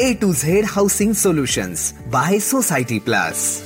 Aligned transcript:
A 0.00 0.12
to 0.12 0.32
Z 0.32 0.64
housing 0.68 1.12
solutions 1.12 1.92
by 2.06 2.38
society 2.38 2.98
plus 2.98 3.62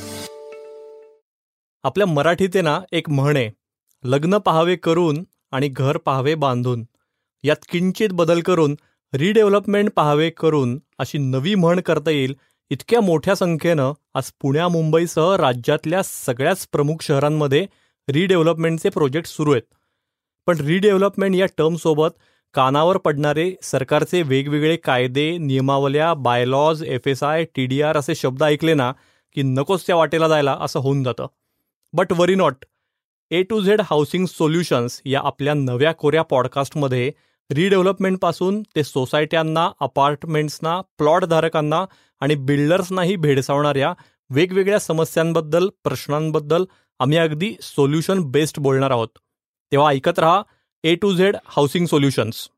आपल्या 1.83 2.06
मराठीत 2.06 2.49
ना 2.54 2.80
एक 2.93 3.11
म्हण 3.11 3.37
आहे 3.37 3.51
लग्न 4.04 4.38
पाहावे 4.38 4.77
करून 4.77 5.24
आणि 5.53 5.69
घर 5.69 5.96
पाहावे 5.96 6.35
बांधून. 6.35 6.85
यात 7.45 7.56
किंचित 7.69 8.08
बदल 8.12 8.40
करून 8.40 8.77
रिडेव्हलपमेंट 9.14 9.90
पाहावे 9.96 10.30
करून 10.30 10.79
अशी 10.98 11.19
नवी 11.19 11.55
म्हण 11.55 11.80
करता 11.80 12.11
येईल 12.11 12.37
इतक्या 12.71 13.01
मोठ्या 13.01 13.35
संख्येनं 13.35 13.93
आज 14.15 14.31
पुण्या 14.41 14.69
मुंबईसह 14.69 15.37
राज्यातल्या 15.37 16.03
सगळ्याच 16.03 16.69
प्रमुख 16.73 16.97
शहरांमध्ये 17.03 17.67
रिडेव्हलपमेंटचे 18.09 18.89
प्रोजेक्ट 18.89 19.29
सुरू 19.29 19.53
आहेत. 19.53 19.75
पण 20.47 20.57
रिडेव्हलपमेंट 20.57 21.35
या 21.35 21.47
टर्मसोबत 21.47 22.11
कानावर 22.55 22.96
पडणारे 22.96 23.55
सरकारचे 23.62 24.23
वेगवेगळे 24.23 24.77
कायदे 24.77 25.37
नियमावल्या 25.39 26.14
bylaws 26.14 26.83
F 26.83 27.09
S 27.09 27.23
I 27.23 27.45
T 27.45 27.66
D 27.66 27.83
R 27.83 27.97
असे 27.97 28.15
शब्द 28.15 28.43
ऐकले 28.43 28.74
ना 28.74 28.93
की 29.37 29.43
नकोच 29.43 29.87
त्या 29.87 29.97
वाटेला 29.97 30.29
जायला 30.29 30.57
असं 30.60 30.80
होऊन 30.80 31.02
जातं. 31.02 31.27
But 31.93 32.12
worry 32.12 32.34
not 32.34 32.65
A 33.30 33.43
to 33.43 33.60
Z 33.60 33.80
housing 33.80 34.27
solutions 34.27 35.01
या 35.05 35.21
आपल्या 35.24 35.55
नव्या 35.55 35.93
कोऱ्या 35.93 36.23
पॉडकास्टमध्ये 36.23 37.12
रिडेव्हलपमेंटपासून 37.51 38.62
ते 38.77 38.82
सोसायट्यांना 38.85 39.71
अपार्टमेंट्सना 39.80 40.80
प्लॉटधारकांना 40.98 41.85
आणि 42.21 42.35
बिल्डर्सनाही 42.35 43.16
भेडसावणाऱ्या 43.16 43.95
वेगवेगळ्या 44.30 44.79
समस्यांबद्दल 44.79 45.69
प्रश्नांबद्दल 45.85 46.65
आम्ही 46.98 47.19
अगदी 47.19 47.55
सोल्युशन 47.62 48.21
बेस्ड 48.21 48.59
बोलणार 48.59 48.91
आहोत. 48.91 49.09
तेव्हा 49.73 49.91
ऐकत 49.91 50.19
रहा 50.19 50.43
A 50.84 50.95
to 50.95 51.12
Z 51.15 51.37
housing 51.47 51.87
solutions 51.87 52.48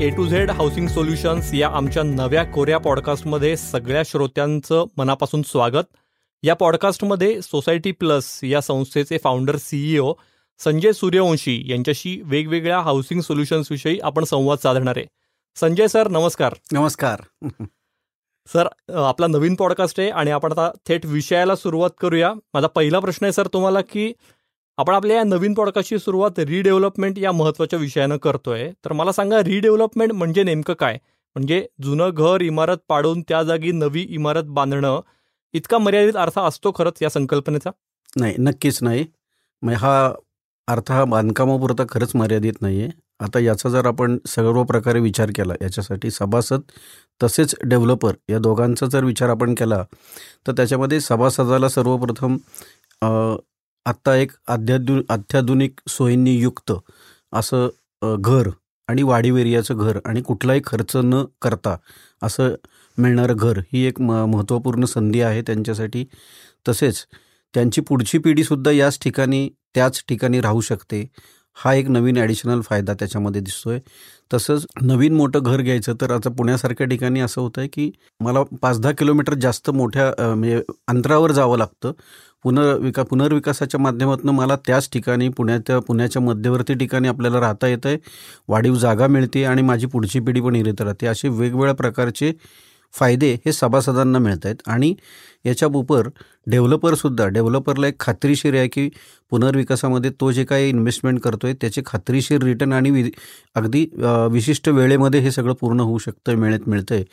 A 0.00 0.10
to 0.10 0.26
Z 0.26 0.50
housing 0.50 0.88
solutions 0.88 1.54
या 1.54 1.68
आमच्या 1.68 2.02
नव्या 2.02 2.44
कोऱ्या 2.44 2.78
पॉडकास्टमध्ये 2.78 3.56
सगळ्या 3.56 4.02
श्रोत्यांचं 4.06 4.84
मनापासून 4.96 5.42
स्वागत. 5.42 5.96
या 6.42 6.54
पॉडकास्टमध्ये 6.54 7.42
सोसायटी 7.42 7.92
प्लस 7.92 8.40
या 8.44 8.60
संस्थेचे 8.60 9.18
फाउंडर 9.18 9.56
सीईओ 9.56 10.12
संजय 10.58 10.92
सूर्यवंशी 10.92 11.62
यांच्याशी 11.66 12.20
वेगवेगळ्या 12.24 12.80
हाऊसिंग 12.80 13.20
सोल्युशन्स 13.20 13.86
आपण 14.02 14.24
संवाद 14.24 14.58
साधणार 14.58 14.94
आहे. 14.96 15.06
संजय 15.54 15.86
सर 15.86 16.08
नमस्कार. 16.08 16.54
नमस्कार. 16.72 17.20
सर 18.52 18.68
आपला 18.94 19.26
नवीन 19.26 19.54
पॉडकास्ट 19.54 20.00
आहे 20.00 20.10
आणि 20.10 20.30
आपण 20.30 20.52
आता 20.52 20.70
थेट 20.88 21.06
विषयाला 21.06 21.56
सुरुवात 21.56 21.90
करूया. 22.00 22.34
माझा 22.54 22.66
पहिला 22.66 22.98
प्रश्न 22.98 23.24
आहे 23.24 23.32
सर 23.32 23.46
तुम्हाला 23.46 23.80
की 23.80 24.12
आपण 24.78 24.94
आपल्या 24.94 25.16
या 25.16 25.22
नवीन 25.24 25.54
पॉडकास्टची 25.54 25.98
सुरुवात 25.98 26.38
रिडेव्हलपमेंट 26.38 27.18
या 27.18 27.32
महत्त्वाच्या 27.32 27.78
विषयानं 27.78 28.16
करतोय. 28.16 28.70
तर 28.84 28.92
मला 28.92 29.12
सांगा 29.12 29.42
रिडेव्हलपमेंट 29.44 30.12
म्हणजे 30.12 30.42
नेमकं 30.42 30.74
काय? 30.74 30.98
म्हणजे 31.36 31.66
जुनं 31.82 32.10
घर 32.10 32.40
इमारत 32.40 32.76
पाडून 32.88 33.20
त्या 33.28 33.42
जागी 33.42 33.72
नवी 33.72 34.02
इमारत 34.10 34.44
बांधणं 34.50 35.00
इतका 35.54 35.78
मर्यादित 35.78 36.16
अर्थ 36.16 36.38
असतो 36.38 36.72
खरंच 36.76 37.02
या 37.02 37.10
संकल्पनेचा? 37.10 37.70
नाही 38.16 38.34
नक्कीच 38.38 38.78
नाही. 38.82 39.04
म्हणजे 39.62 39.78
हा 39.80 40.12
अर्थ 40.68 40.90
हा 40.92 41.04
बांधकामापुरता 41.04 41.84
खरंच 41.88 42.14
मर्यादित 42.16 42.52
नाही 42.60 42.80
आहे 42.82 42.90
आता 43.20 43.38
याचा 43.38 43.68
जर 43.68 43.86
आपण 43.86 44.16
सर्व 44.26 44.62
प्रकारे 44.64 45.00
विचार 45.00 45.30
केला 45.36 45.54
याच्यासाठी 45.62 46.10
सभासद 46.10 46.60
तसेच 47.20 47.54
डेव्हलपर 47.64 48.14
या 48.30 48.38
दोघांचा 48.38 48.86
जर 48.86 49.04
विचार 49.04 49.28
आपण 49.30 49.54
केला 49.54 49.82
तर 50.46 50.52
त्याच्यामध्ये 50.52 51.00
सभासदाला 51.00 51.68
सर्वप्रथम 51.68 52.36
आत्ता 53.86 54.14
एक 54.16 54.32
अध्याधु 54.48 55.00
अत्याधुनिक 55.10 55.80
सोयींनी 55.88 56.34
युक्त 56.36 56.72
असं 57.32 58.16
घर 58.20 58.48
आणि 58.88 59.02
वाढीव 59.02 59.36
एरियाचं 59.36 59.76
घर 59.78 59.98
आणि 60.04 60.22
कुठलाही 60.22 60.60
खर्च 60.64 60.96
न 60.96 61.22
करता 61.42 61.76
असं 62.22 62.54
मिळणारं 62.98 63.36
घर 63.36 63.58
ही 63.72 63.84
एक 63.86 64.00
म 64.00 64.24
महत्त्वपूर्ण 64.24 64.84
संधी 64.84 65.20
आहे 65.20 65.42
त्यांच्यासाठी. 65.42 66.04
तसेच 66.68 67.04
त्यांची 67.54 67.80
पुढची 67.80 68.18
पिढीसुद्धा 68.18 68.70
याच 68.70 68.98
ठिकाणी 69.02 69.48
त्याच 69.74 70.02
ठिकाणी 70.08 70.40
राहू 70.40 70.60
शकते. 70.60 71.06
हा 71.56 71.72
एक 71.74 71.88
नवीन 71.88 72.16
ॲडिशनल 72.18 72.60
फायदा 72.60 72.94
त्याच्यामध्ये 72.94 73.40
दिसतो 73.40 73.70
आहे 73.70 73.80
तसंच 74.30 74.66
नवीन 74.82 75.14
मोठं 75.16 75.42
घर 75.42 75.60
घ्यायचं 75.62 75.94
तर 76.00 76.10
आता 76.12 76.30
पुण्यासारख्या 76.30 76.86
ठिकाणी 76.86 77.20
असं 77.20 77.40
होतं 77.40 77.60
आहे 77.60 77.68
की 77.68 77.90
मला 78.20 78.42
पाच 78.62 78.80
दहा 78.80 78.92
किलोमीटर 78.92 79.34
जास्त 79.36 79.70
मोठ्या 79.72 80.10
म्हणजे 80.18 80.60
अंतरावर 80.88 81.32
जावं 81.32 81.58
लागतं. 81.58 81.92
पुनर्विका 82.44 83.02
पुनर्विकासाच्या 83.02 83.80
माध्यमातून 83.80 84.30
मला 84.30 84.56
त्याच 84.66 84.88
ठिकाणी 84.92 85.28
पुण्याच्या 85.28 85.78
पुण्याच्या 85.80 86.22
मध्यवर्ती 86.22 86.74
ठिकाणी 86.74 87.08
आपल्याला 87.08 87.40
राहता 87.40 87.66
येतं 87.68 87.88
आहे 87.88 87.98
वाढीव 88.48 88.74
जागा 88.76 89.06
मिळते 89.08 89.44
आणि 89.44 89.62
माझी 89.62 89.86
पुढची 89.86 90.20
पिढी 90.20 90.40
पण 90.40 90.56
इरित 90.56 90.80
राहते. 90.80 91.06
असे 91.06 91.28
वेगवेगळ्या 91.30 91.74
प्रकारचे 91.74 92.32
फायदे 92.96 93.32
हे 93.46 93.52
सभासदांना 93.52 94.18
मिळत 94.18 94.46
आहेत 94.46 94.56
आणि 94.66 94.94
याच्या 95.44 95.68
उपर 95.68 96.08
डेव्हलपरसुद्धा 96.46 97.26
डेव्हलपरला 97.28 97.86
एक 97.86 97.98
खात्रीशीर 98.00 98.54
आहे 98.54 98.68
की 98.68 98.88
पुनर्विकासामध्ये 99.30 100.10
तो 100.20 100.30
जे 100.32 100.44
काही 100.44 100.68
इन्व्हेस्टमेंट 100.68 101.20
करतो 101.20 101.46
आहे 101.46 101.56
त्याचे 101.60 101.82
खात्रीशीर 101.86 102.42
रिटर्न 102.42 102.72
आणि 102.72 102.90
वि 102.90 103.10
अगदी 103.54 103.84
विशिष्ट 104.30 104.68
वेळेमध्ये 104.68 105.20
हे 105.20 105.30
सगळं 105.30 105.54
पूर्ण 105.60 105.80
होऊ 105.80 105.98
शकतं 105.98 106.36
मिळत 106.36 106.68
मिळतं 106.68 106.94
आहे 106.94 107.04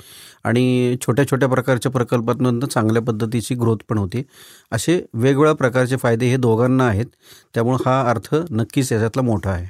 आणि 0.45 0.95
छोट्या 1.01 1.27
छोट्या 1.31 1.49
प्रकारच्या 1.49 1.91
प्रकल्पातून 1.91 2.59
चांगल्या 2.65 3.01
पद्धतीची 3.01 3.55
ग्रोथ 3.55 3.77
पण 3.89 3.97
होते. 3.97 4.23
असे 4.71 4.95
वेगवेगळ्या 5.13 5.53
प्रकारचे 5.53 5.95
फायदे 5.97 6.25
हे 6.25 6.37
दोघांना 6.37 6.87
आहेत. 6.87 7.05
त्यामुळं 7.53 7.77
हा 7.85 8.01
अर्थ 8.09 8.35
नक्कीच 8.51 8.91
याच्यातला 8.91 9.21
मोठा 9.21 9.49
आहे. 9.51 9.67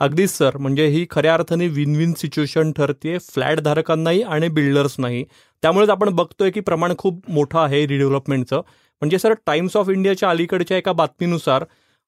अगदीच 0.00 0.30
सर. 0.30 0.56
म्हणजे 0.56 0.86
ही 0.86 1.04
खऱ्या 1.10 1.34
अर्थाने 1.34 1.66
विन 1.68 1.96
विन 1.96 2.12
सिच्युएशन 2.18 2.72
ठरते 2.72 3.16
फ्लॅट 3.24 3.60
धारकांनाही 3.60 4.22
आणि 4.22 4.48
बिल्डर्स 4.48 4.94
नाही 4.98 5.24
त्यामुळेच 5.62 5.90
आपण 5.90 6.08
बघतोय 6.08 6.50
की 6.50 6.60
प्रमाण 6.60 6.92
खूप 6.98 7.30
मोठं 7.30 7.58
आहे 7.58 7.86
रिडेव्हलपमेंटचं 7.86 8.56
म्हणजे 8.56 9.18
सर 9.18 9.32
टाइम्स 9.46 9.76
ऑफ 9.76 9.88
इंडियाच्या 9.88 10.30
अलीकडच्या 10.30 10.76
एका 10.76 10.92
बातमीनुसार 10.92 11.64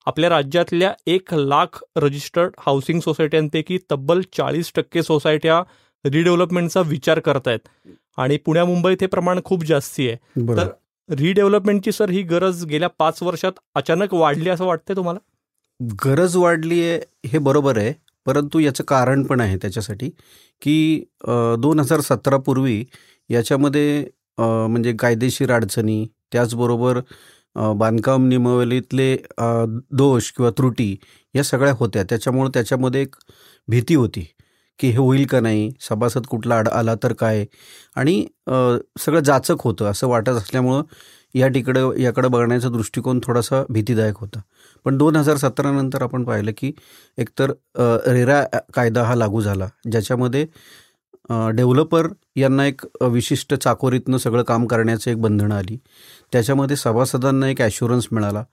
आपल्या 0.07 0.31
राज्यातल्या 0.31 0.93
एक 1.07 1.35
लाख 1.35 1.83
रजिस्टर्ड 1.97 2.53
हाऊसिंग 2.59 3.01
सोसायट्यांपैकी 3.01 3.79
तब्बल 3.93 4.21
चाळीस 4.37 4.73
टक्के 4.75 5.03
सोसायट्या 5.03 5.63
रिडेव्हलपमेंटचा 6.05 6.81
विचार 6.81 7.19
करतायत. 7.19 7.59
आणि 8.17 8.37
पुण्या 8.37 8.65
मुंबईत 8.65 8.97
हे 9.01 9.07
प्रमाण 9.07 9.41
खूप 9.45 9.65
जास्ती 9.65 10.09
आहे. 10.09 10.17
तर 10.57 10.69
रिडेव्हलपमेंटची 11.09 11.93
सर 11.93 12.11
ही 12.11 12.23
गरज 12.23 12.65
गेल्या 12.65 12.89
पाच 12.99 13.23
वर्षात 13.23 13.53
अचानक 13.75 14.15
वाढली 14.15 14.51
असं 14.51 14.65
वाटतंय 14.65 14.97
तुम्हाला? 14.97 15.19
गरज 16.05 16.37
वाढली 16.37 16.83
आहे 16.83 17.29
हे 17.29 17.39
बरोबर 17.39 17.79
आहे. 17.79 17.93
परंतु 18.27 18.59
याचं 18.59 18.85
कारण 18.85 19.23
पण 19.23 19.41
आहे 19.41 19.57
त्याच्यासाठी 19.57 20.09
की 20.63 21.05
दोन 21.59 21.81
हजार 21.81 22.01
सतरापूर्वी 22.01 22.85
याच्यामध्ये 23.31 24.05
म्हणजे 24.39 24.93
कायदेशीर 25.01 25.53
अडचणी 25.55 26.07
त्याचबरोबर 26.33 27.01
बांधकाम 27.79 28.27
नियमावलीतले 28.29 29.17
दोष 29.99 30.31
किंवा 30.37 30.51
त्रुटी 30.59 30.97
या 31.35 31.43
सगळ्या 31.45 31.75
होत्या. 31.79 32.03
त्याच्यामुळं 32.09 32.51
त्याच्यामध्ये 32.55 33.03
एक 33.03 33.15
भीती 33.69 33.95
होती 33.95 34.27
की 34.81 34.89
हे 34.91 34.97
होईल 34.97 35.27
का 35.31 35.41
नाही 35.41 35.71
सभासद 35.81 36.27
कुठला 36.31 36.57
आड 36.59 36.69
आला 36.69 36.95
तर 37.03 37.13
काय? 37.19 37.45
आणि 37.97 38.25
सगळं 39.05 39.21
जाचक 39.25 39.63
होतं 39.65 39.91
असं 39.91 40.09
वाटत 40.09 40.29
असल्यामुळं 40.31 40.83
या 41.35 41.49
तिकडं 41.55 41.93
याकडं 41.99 42.31
बघण्याचा 42.31 42.69
दृष्टिकोन 42.69 43.21
थोडासा 43.25 43.63
भीतीदायक 43.69 44.17
होता. 44.19 44.41
पण 44.87 44.97
दोन 44.99 45.17
हजार 45.17 45.37
सतरानंतर 45.37 46.03
आपण 46.03 46.25
पाहिलं 46.25 46.53
की 46.59 46.73
एकतर 47.19 47.53
रेरा 48.13 48.43
कायदा 48.75 49.03
हा 49.05 49.15
लागू 49.15 49.41
झाला 49.43 49.69
ज्याच्यामध्ये 49.91 50.47
डेव्हलपर 51.29 52.07
यांना 52.37 52.67
एक 52.67 52.83
विशिष्ट 53.03 53.55
चाकोरीतनं 53.55 54.17
सगळं 54.19 54.43
काम 54.43 54.67
करण्याचं 54.67 55.11
एक 55.11 55.21
बंधनं 55.21 55.55
आली. 55.55 55.77
त्याच्यामध्ये 56.33 56.77
सभासदांना 56.77 57.49
एक 57.49 57.61
ॲश्युरन्स 57.63 58.09
मिळाला. 58.13 58.45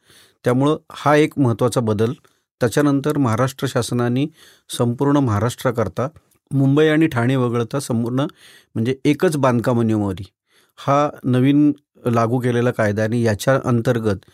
त्यामुळं 0.45 0.77
हा 0.93 1.15
एक 1.15 1.37
महत्त्वाचा 1.39 1.81
बदल. 1.81 2.13
त्याच्यानंतर 2.61 3.17
महाराष्ट्र 3.17 3.67
शासनाने 3.67 4.25
संपूर्ण 4.77 5.17
महाराष्ट्राकरता 5.17 6.07
मुंबई 6.51 6.87
आणि 6.87 7.07
ठाणे 7.07 7.35
वगळता 7.35 7.79
संपूर्ण 7.79 8.25
म्हणजे 8.75 8.95
एकच 9.05 9.35
बांधकाम 9.37 9.81
नियमावली 9.81 10.23
हा 10.79 11.09
नवीन 11.23 11.71
लागू 12.05 12.39
केलेला 12.39 12.71
कायदा 12.71 13.03
आणि 13.03 13.21
याच्या 13.23 13.59
अंतर्गत 13.65 14.25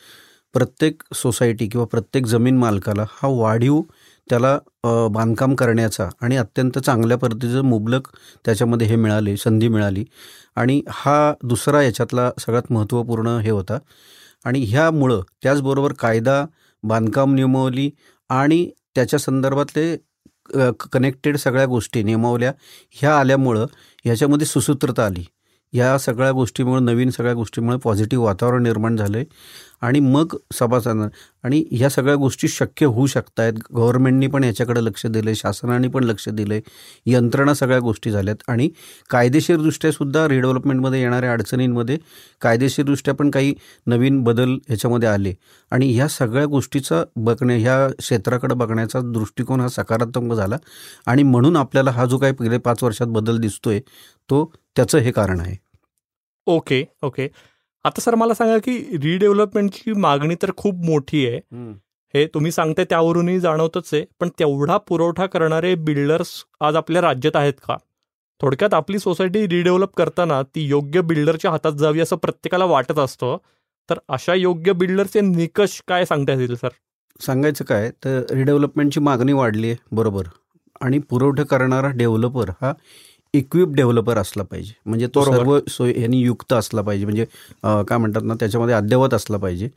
प्रत्येक 0.53 1.03
सोसायटी 1.15 1.67
किंवा 1.67 1.85
प्रत्येक 1.85 2.25
जमीन 2.25 2.57
मालकाला 2.57 3.05
हा 3.11 3.27
वाढीव 3.31 3.81
त्याला 4.29 4.57
बांधकाम 5.13 5.55
करण्याचा 5.55 6.07
आणि 6.21 6.37
अत्यंत 6.37 6.77
चांगल्या 6.79 7.17
पद्धतीचं 7.17 7.61
मुबलक 7.65 8.07
त्याच्यामध्ये 8.45 8.87
हे 8.87 8.95
मिळाले 8.95 9.35
संधी 9.37 9.67
मिळाली. 9.67 10.05
आणि 10.55 10.81
हा 10.89 11.33
दुसरा 11.43 11.81
याच्यातला 11.83 12.29
सगळ्यात 12.39 12.71
महत्त्वपूर्ण 12.73 13.37
हे 13.43 13.49
होता. 13.49 13.77
आणि 14.45 14.63
ह्यामुळं 14.69 15.21
त्याचबरोबर 15.43 15.93
कायदा 15.99 16.45
बांधकाम 16.83 17.33
नियमावली 17.35 17.89
आणि 18.29 18.65
त्याच्या 18.95 19.19
संदर्भातले 19.19 19.95
कनेक्टेड 20.91 21.37
सगळ्या 21.37 21.65
गोष्टी 21.65 22.03
नियमावल्या 22.03 22.51
ह्या 22.91 23.17
आल्यामुळं 23.19 23.65
ह्याच्यामध्ये 24.05 24.47
सुसूत्रता 24.47 25.05
आली. 25.05 25.23
या 25.73 25.97
सगळ्या 25.99 26.31
गोष्टीमुळे 26.31 26.81
नवीन 26.81 27.09
सगळ्या 27.09 27.33
गोष्टीमुळे 27.33 27.77
पॉझिटिव्ह 27.83 28.25
वातावरण 28.25 28.63
निर्माण 28.63 28.95
झालं 28.97 29.17
आहे 29.17 29.25
आणि 29.81 29.99
मग 29.99 30.35
सभासदांना 30.53 31.07
आणि 31.43 31.63
ह्या 31.71 31.89
सगळ्या 31.89 32.15
गोष्टी 32.15 32.47
शक्य 32.47 32.85
होऊ 32.85 33.05
शकत 33.07 33.39
आहेत 33.39 33.53
गव्हर्नमेंटनी 33.75 34.27
पण 34.27 34.43
याच्याकडे 34.43 34.83
लक्ष 34.85 35.05
दिलं 35.05 35.29
आहे 35.29 35.35
शासनाने 35.35 35.87
पण 35.87 36.03
लक्ष 36.03 36.27
दिलं 36.29 36.53
आहे 36.53 36.61
यंत्रणा 37.05 37.53
सगळ्या 37.53 37.79
गोष्टी 37.79 38.11
झाल्यात. 38.11 38.35
आणि 38.47 38.69
कायदेशीरदृष्ट्या 39.09 39.91
सुद्धा 39.91 40.27
रिडेव्हलपमेंटमध्ये 40.27 41.01
येणाऱ्या 41.01 41.31
अडचणींमध्ये 41.31 41.97
कायदेशीरदृष्ट्या 42.41 43.13
पण 43.13 43.29
काही 43.31 43.53
नवीन 43.87 44.23
बदल 44.23 44.53
ह्याच्यामध्ये 44.67 45.09
आले. 45.09 45.33
आणि 45.71 45.91
ह्या 45.93 46.07
सगळ्या 46.07 46.45
गोष्टीचा 46.45 47.03
बघणे 47.15 47.57
ह्या 47.57 47.87
क्षेत्राकडे 47.99 48.55
बघण्याचा 48.55 48.99
दृष्टिकोन 49.03 49.61
हा 49.61 49.67
सकारात्मक 49.67 50.35
झाला. 50.35 50.57
आणि 51.05 51.23
म्हणून 51.23 51.55
आपल्याला 51.55 51.91
हा 51.91 52.05
जो 52.05 52.17
काही 52.17 52.33
पहिले 52.33 52.57
पाच 52.57 52.83
वर्षात 52.83 53.07
बदल 53.07 53.37
दिसतोय 53.37 53.79
तो 54.29 54.51
त्याचं 54.75 54.97
हे 54.97 55.11
कारण 55.11 55.39
आहे. 55.39 55.55
Okay 56.47 56.83
okay. 57.03 57.27
आता 57.87 58.01
सर 58.01 58.15
मला 58.15 58.33
सांगा 58.33 58.57
की 58.57 58.77
रिडेव्हलपमेंटची 59.03 59.93
मागणी 59.93 60.35
तर 60.41 60.51
खूप 60.57 60.75
मोठी 60.85 61.25
आहे. 61.27 61.39
हे 62.13 62.25
तुम्ही 62.33 62.51
सांगते 62.51 62.83
त्यावरूनही 62.83 63.39
जाणवतच 63.39 63.89
आहे. 63.93 64.03
पण 64.19 64.29
तेवढा 64.39 64.77
पुरवठा 64.77 65.25
करणारे 65.25 65.73
बिल्डर्स 65.75 66.29
आज 66.61 66.75
आपल्या 66.75 67.01
राज्यात 67.01 67.35
आहेत 67.35 67.53
का? 67.67 67.77
थोडक्यात 68.41 68.73
आपली 68.73 68.99
सोसायटी 68.99 69.47
रिडेव्हलप 69.47 69.95
करताना 69.95 70.41
ती 70.55 70.65
योग्य 70.67 71.01
बिल्डरच्या 71.01 71.51
हातात 71.51 71.73
जावी 71.73 71.99
असं 71.99 72.15
प्रत्येकाला 72.15 72.65
वाटत 72.65 72.99
असतं. 72.99 73.37
तर 73.89 73.99
अशा 74.09 74.33
योग्य 74.33 74.73
बिल्डरचे 74.73 75.21
निकष 75.21 75.81
काय 75.87 76.05
सांगता 76.05 76.33
येतील 76.33 76.55
सर? 76.55 76.69
सांगायचं 77.19 77.65
काय 77.65 77.89
तर 78.05 78.21
रिडेव्हलपमेंटची 78.31 78.99
मागणी 78.99 79.33
वाढली 79.33 79.67
आहे 79.67 79.75
बरोबर. 79.91 80.23
आणि 80.81 80.99
पुरवठा 80.99 81.43
करणारा 81.43 81.89
डेव्हलपर 81.89 82.49
हा 82.61 82.73
इक्विप 83.33 83.73
डेव्हलपर 83.75 84.17
असला 84.17 84.43
पाहिजे. 84.43 84.73
म्हणजे 84.85 85.07
तो. 85.15 85.23
सर्व 85.25 85.57
सोय 85.69 85.93
यांनी 86.01 86.19
युक्त 86.21 86.53
असला 86.53 86.81
पाहिजे. 86.81 87.05
म्हणजे 87.05 87.25
काय 87.63 87.97
म्हणतात 87.97 88.21
ना 88.25 88.33
त्याच्यामध्ये 88.39 88.75
अद्ययावत 88.75 89.13
असला 89.13 89.37
पाहिजे. 89.37 89.69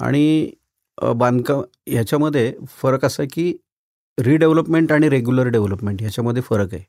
आणि 0.00 0.50
बांधकाम 1.16 1.60
ह्याच्यामध्ये 1.88 2.52
फरक 2.82 3.04
असा 3.04 3.22
आहे 3.22 3.28
की 3.32 3.52
रिडेव्हलपमेंट 4.18 4.92
आणि 4.92 5.08
रेग्युलर 5.08 5.48
डेव्हलपमेंट 5.48 6.00
ह्याच्यामध्ये 6.00 6.42
फरक 6.48 6.74
आहे. 6.74 6.82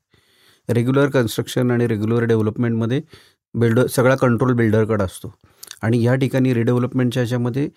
रेग्युलर 0.69 1.09
कन्स्ट्रक्शन 1.09 1.71
आणि 1.71 1.87
रेग्युलर 1.87 2.23
डेव्हलपमेंटमध्ये 2.25 3.01
बिल्डर 3.55 3.87
सगळा 3.87 4.15
कंट्रोल 4.15 4.53
बिल्डरकडे 4.53 5.03
असतो. 5.03 5.33
आणि 5.83 6.01
या 6.03 6.13
ठिकाणी 6.15 6.53
रिडेव्हलपमेंटच्या 6.53 7.21
ह्याच्यामध्ये 7.21 7.67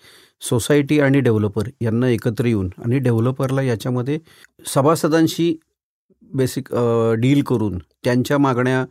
सोसायटी 0.41 0.99
आणि 0.99 1.19
डेव्हलपर 1.19 1.69
यांना 1.81 2.09
एकत्र 2.09 2.45
येऊन 2.45 2.69
आणि 2.85 2.99
डेव्हलपरला 2.99 3.61
याच्यामध्ये 3.61 4.17
सभासदांशी 4.73 5.55
बेसिक 6.37 6.73
डील 7.21 7.41
करून 7.47 7.77
त्यांच्या 8.03 8.37
मागण्या 8.37 8.85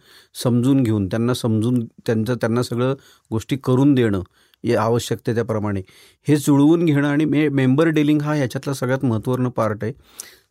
समजून 0.44 0.82
घेऊन 0.82 1.06
त्यांना 1.06 1.34
समजून 1.34 1.84
त्यांचं 2.06 2.34
त्यांना 2.40 2.62
सगळं 2.62 2.94
गोष्टी 3.30 3.56
करून 3.64 3.94
देणं 3.94 4.18
आवश्यकते 4.18 4.76
आवश्यकतेप्रमाणे. 4.76 5.80
हे 6.26 6.36
जुळवून 6.36 6.84
घेणं 6.84 7.08
आणि 7.08 7.24
मे 7.24 7.48
मेंबर 7.48 7.88
डिलिंग 7.88 8.20
हा 8.22 8.34
ह्याच्यातला 8.34 8.72
सगळ्यात 8.74 9.04
महत्त्वपूर्ण 9.04 9.48
पार्ट 9.56 9.84
आहे. 9.84 9.92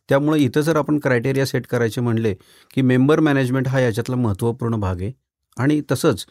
त्यामुळे 0.08 0.40
इथं 0.42 0.60
जर 0.60 0.76
आपण 0.76 0.98
क्रायटेरिया 1.02 1.46
सेट 1.46 1.66
करायचे 1.70 2.00
म्हणले 2.00 2.34
की 2.74 2.82
मेंबर 2.82 3.20
मॅनेजमेंट 3.20 3.68
हा 3.68 3.80
याच्यातला 3.80 4.16
महत्त्वपूर्ण 4.16 4.76
भाग 4.80 5.00
आहे. 5.02 5.12
आणि 5.56 5.80
तसंच 5.90 6.24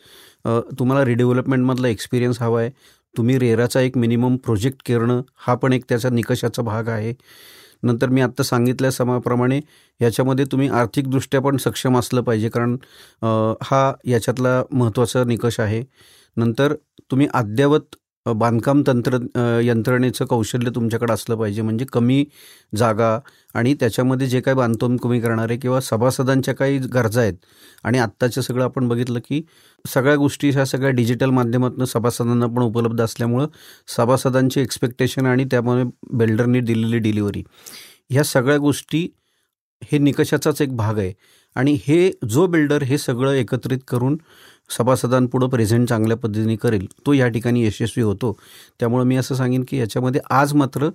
तुम्हाला 0.80 1.04
रिडेव्हलपमेंटमधला 1.06 1.88
एक्सपिरियन्स 1.88 2.42
हवा 2.42 2.60
आहे. 2.62 2.70
तुम्ही 3.16 3.38
रेराचा 3.40 3.82
एक 3.82 3.98
मिनिमम 3.98 4.36
प्रोजेक्ट 4.46 4.82
करणं 4.88 5.22
हा 5.48 5.56
पण 5.56 5.74
एक 5.74 5.84
त्याचा 5.90 6.10
निकषाचा 6.10 6.62
भाग 6.64 6.88
आहे. 6.90 7.14
नंतर 7.84 8.10
मी 8.10 8.22
आत्ता 8.22 8.44
सांगितल्या 8.44 8.92
समाप्रमाणे 8.92 9.60
याच्यामध्ये 10.02 10.46
तुम्ही 10.52 10.68
आर्थिकदृष्ट्या 10.70 11.42
पण 11.42 11.58
सक्षम 11.58 11.98
असलं 11.98 12.22
पाहिजे 12.22 12.50
कारण 12.50 12.76
हा 13.64 13.92
याच्यातला 14.06 14.62
महत्त्वाचा 14.72 15.24
निकष 15.24 15.60
आहे. 15.60 15.84
नंतर 16.38 16.74
तुम्ही 17.12 17.28
अद्ययावत 17.34 17.96
बांधकाम 18.36 18.82
तंत्र 18.88 19.18
यंत्रणेचं 19.64 20.26
कौशल्य 20.26 20.72
तुमच्याकडे 20.76 21.14
असलं 21.14 21.36
पाहिजे. 21.38 21.62
म्हणजे 21.62 21.86
कमी 21.94 22.24
जागा 22.78 23.18
आणि 23.56 23.74
त्याच्यामध्ये 23.80 24.28
जे 24.28 24.42
काही 24.42 24.56
बांधकाम 24.58 24.96
कमी 25.04 25.20
करणारे 25.22 25.58
किंवा 25.58 25.80
सभासदांच्या 25.82 26.56
काही 26.56 26.78
गरजा 26.94 27.22
आहेत. 27.22 27.34
आणि 27.84 27.98
आत्ताचं 28.00 28.42
सगळं 28.42 28.64
आपण 28.64 28.88
बघितलं 28.88 29.20
की 29.30 29.42
सगळ्या 29.86 30.16
गोष्टी 30.16 30.50
ह्या 30.50 30.66
सगळ्या 30.66 30.90
डिजिटल 30.92 31.30
माध्यमातून 31.30 31.86
सभासदांना 31.86 32.46
पण 32.48 32.62
उपलब्ध 32.64 33.02
असल्यामुळं 33.02 33.48
सभासदांची 33.96 34.62
एक्सपेक्टेशन 34.62 35.26
आणि 35.26 35.46
त्यामुळे 35.52 35.84
बिल्डरनी 36.18 36.60
दिलेली 36.62 36.98
डिलिव्हरी 37.00 37.44
ह्या 38.10 38.24
सगळ्या 38.24 38.58
गोष्टी 38.58 39.08
हे 39.82 39.98
निकषाचाच 39.98 40.62
एक 40.62 40.76
भाग 40.78 40.98
आहे. 41.00 41.14
आणि 41.56 41.78
हे 41.84 42.10
जो 42.30 42.46
बिल्डर 42.48 42.84
हे 42.84 42.98
सगळं 42.98 43.34
एकत्रित 43.34 43.80
करून 43.88 44.18
सभासदांपुढं 44.70 45.48
प्रेझेंट 45.48 45.90
चांगल्या 45.90 46.18
पद्धतीने 46.18 46.56
करेल 46.56 46.88
तो 47.06 47.14
या 47.14 47.28
ठिकाणी 47.28 47.66
यशस्वी 47.66 48.02
होतो. 48.02 48.38
त्यामुळं 48.80 49.06
मी 49.06 49.16
असं 49.16 49.36
सांगेन 49.36 49.64
की 49.68 49.78
याच्यामध्ये 49.78 50.22
आज 50.30 50.54
मात्र 50.54 50.90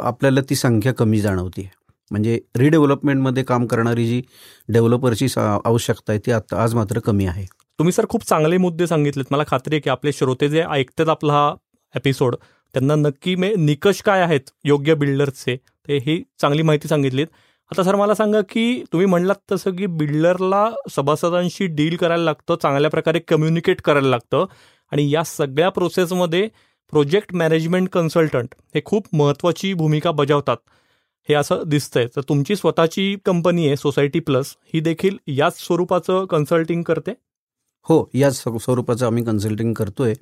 आपल्याला 0.00 0.40
ती 0.50 0.54
संख्या 0.54 0.92
कमी 0.94 1.20
जाणवते 1.20 1.70
म्हणजे 2.10 2.38
रिडेव्हलपमेंटमध्ये 2.56 3.42
काम 3.42 3.66
करणारी 3.66 4.06
जी 4.06 4.22
डेव्हलपरची 4.68 5.28
सा- 5.28 5.60
आवश्यकता 5.64 6.12
आहे 6.12 6.20
ती 6.26 6.32
आता 6.32 6.62
आज 6.62 6.74
मात्र 6.74 6.98
कमी 6.98 7.26
आहे. 7.26 7.46
तुम्ही 7.78 7.92
सर 7.92 8.06
खूप 8.08 8.24
चांगले 8.24 8.56
मुद्दे 8.56 8.86
सांगितलेत. 8.86 9.24
मला 9.30 9.42
खात्री 9.48 9.74
आहे 9.74 9.80
की 9.80 9.90
आपले 9.90 10.12
श्रोते 10.12 10.48
जे 10.48 10.62
ऐकतात 10.70 11.08
आपला 11.08 11.32
हा 11.32 11.54
एपिसोड 11.96 12.36
त्यांना 12.74 12.94
नक्की 12.94 13.34
मे 13.36 13.54
निकष 13.56 14.02
काय 14.02 14.20
आहेत 14.20 14.40
योग्य 14.64 14.94
बिल्डर्सचे 14.94 15.56
ते 15.88 15.96
ही 15.96 16.22
चांगली 16.40 16.62
माहिती 16.62 16.88
सांगितलीत. 16.88 17.26
आता 17.72 17.82
सर 17.82 17.94
मला 17.94 18.14
सांगा 18.14 18.40
की 18.40 18.84
तुम्ही 18.92 19.06
म्हणलात 19.06 19.52
तसं 19.52 19.76
की 19.76 19.86
बिल्डरला 19.86 20.70
सभासदांशी 20.90 21.66
डील 21.66 21.96
करायला 21.96 22.24
लागतं 22.24 22.56
चांगल्या 22.62 22.90
प्रकारे 22.90 23.18
कम्युनिकेट 23.18 23.82
करायला 23.82 24.08
लागतं 24.08 24.46
आणि 24.92 25.10
या 25.10 25.24
सगळ्या 25.24 25.68
प्रोसेसमध्ये 25.68 26.48
प्रोजेक्ट 26.90 27.34
मॅनेजमेंट 27.34 27.88
कन्सल्टंट 27.88 28.54
हे 28.74 28.80
खूप 28.84 29.06
महत्त्वाची 29.12 29.74
भूमिका 29.74 30.10
बजावतात. 30.10 30.56
हे 31.28 31.34
असं 31.34 31.56
दिसतंय. 31.66 32.06
तर 32.16 32.20
तुमची 32.20 32.56
स्वतःची 32.56 33.16
कंपनी 33.24 33.66
आहे 33.66 33.76
सोसायटी 33.76 34.20
प्लस 34.20 34.56
ही 34.74 34.80
देखील 34.80 35.16
याच 35.26 35.66
स्वरूपाचं 35.66 36.24
कन्सल्टिंग 36.24 36.82
करते? 36.82 37.10
हो 37.82 38.10
याच 38.14 38.42
स्व- 38.42 38.58
स्वरूपाचं 38.58 39.06
आम्ही 39.06 39.24
कन्सल्टिंग 39.24 39.74
करतोय. 39.74 40.14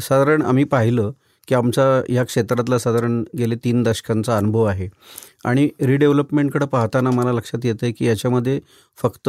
साधारण 0.00 0.42
आम्ही 0.42 0.64
पाहिलं 0.64 1.10
की 1.48 1.54
आमचा 1.54 1.84
या 2.08 2.24
क्षेत्रातला 2.24 2.78
साधारण 2.78 3.22
गेले 3.38 3.56
तीन 3.56 3.82
दशकांचा 3.82 4.36
अनुभव 4.36 4.64
आहे. 4.64 4.88
आणि 5.44 5.68
रिडेव्हलपमेंटकडे 5.80 6.66
पाहताना 6.66 7.10
मला 7.10 7.32
लक्षात 7.32 7.64
येतं 7.64 7.86
आहे 7.86 7.92
की 7.92 8.06
याच्यामध्ये 8.06 8.60
फक्त 8.98 9.28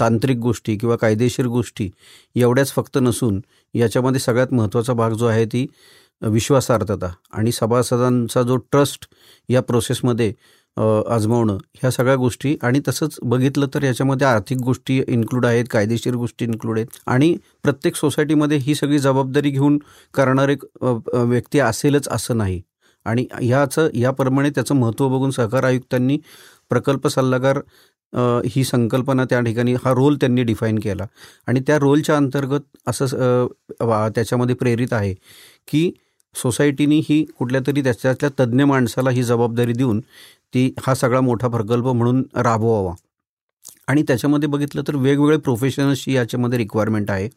तांत्रिक 0.00 0.38
गोष्टी 0.38 0.76
किंवा 0.76 0.96
कायदेशीर 0.96 1.46
गोष्टी 1.46 1.90
एवढ्याच 2.36 2.72
फक्त 2.72 2.98
नसून 2.98 3.40
याच्यामध्ये 3.74 4.20
सगळ्यात 4.20 4.52
महत्त्वाचा 4.52 4.92
भाग 4.92 5.12
जो 5.12 5.26
आहे 5.26 5.44
ती 5.44 5.66
विश्वासार्हता 6.22 7.12
आणि 7.32 7.52
सभासदांचा 7.52 8.42
जो 8.42 8.56
ट्रस्ट 8.56 9.06
या 9.48 9.62
प्रोसेसमध्ये 9.62 10.32
आजमावणं 10.78 11.56
ह्या 11.74 11.90
सगळ्या 11.90 12.14
गोष्टी 12.16 12.56
आणि 12.62 12.80
तसंच 12.88 13.16
बघितलं 13.22 13.66
तर 13.74 13.82
याच्यामध्ये 13.82 14.26
आर्थिक 14.26 14.58
गोष्टी 14.58 15.00
इन्क्लूड 15.08 15.46
आहेत 15.46 15.64
कायदेशीर 15.70 16.14
गोष्टी 16.14 16.44
इन्क्लूड 16.44 16.78
आहेत 16.78 16.98
आणि 17.06 17.36
प्रत्येक 17.62 17.96
सोसायटीमध्ये 17.96 18.56
ही 18.58 18.74
सगळी 18.74 18.98
जबाबदारी 18.98 19.50
घेऊन 19.50 19.78
करणारे 20.14 20.56
व्यक्ती 20.82 21.58
असेलच 21.60 22.08
असं 22.08 22.36
नाही. 22.36 22.60
आणि 23.06 23.26
ह्याचं 23.42 23.88
याप्रमाणे 23.94 24.50
त्याचं 24.50 24.74
महत्त्व 24.74 25.08
बघून 25.08 25.30
सहकार 25.30 25.64
आयुक्तांनी 25.64 26.18
प्रकल्प 26.70 27.06
सल्लागार 27.08 27.58
ही 28.46 28.64
संकल्पना 28.64 29.24
त्या 29.24 29.40
ठिकाणी 29.40 29.74
हा 29.74 29.92
रोल 29.94 30.16
त्यांनी 30.16 30.42
डिफाईन 30.42 30.78
केला. 30.78 31.06
आणि 31.46 31.60
त्या 31.66 31.78
रोलच्या 31.78 32.16
अंतर्गत 32.16 32.60
असं 32.86 33.46
वा- 33.80 34.08
त्याच्यामध्ये 34.14 34.54
प्रेरित 34.54 34.92
आहे 34.92 35.14
की 35.68 35.90
सोसायटीनी 36.34 37.00
ही 37.08 37.24
कुठल्या 37.38 37.60
तरी 37.66 37.82
त्याच्यातल्या 37.82 38.30
तज्ज्ञ 38.40 38.64
माणसाला 38.64 39.10
ही 39.10 39.22
जबाबदारी 39.22 39.72
देऊन 39.72 40.00
ती 40.54 40.74
हा 40.86 40.94
सगळा 40.94 41.20
मोठा 41.20 41.48
प्रकल्प 41.48 41.86
म्हणून 41.86 42.22
राबवावा. 42.36 42.94
आणि 43.88 44.02
त्याच्यामध्ये 44.02 44.48
बघितलं 44.48 44.82
तर 44.88 44.96
वेगवेगळे 44.96 45.36
प्रोफेशनल्सची 45.36 46.12
याच्यामध्ये 46.12 46.58
रिक्वायरमेंट 46.58 47.10
आहे. 47.10 47.28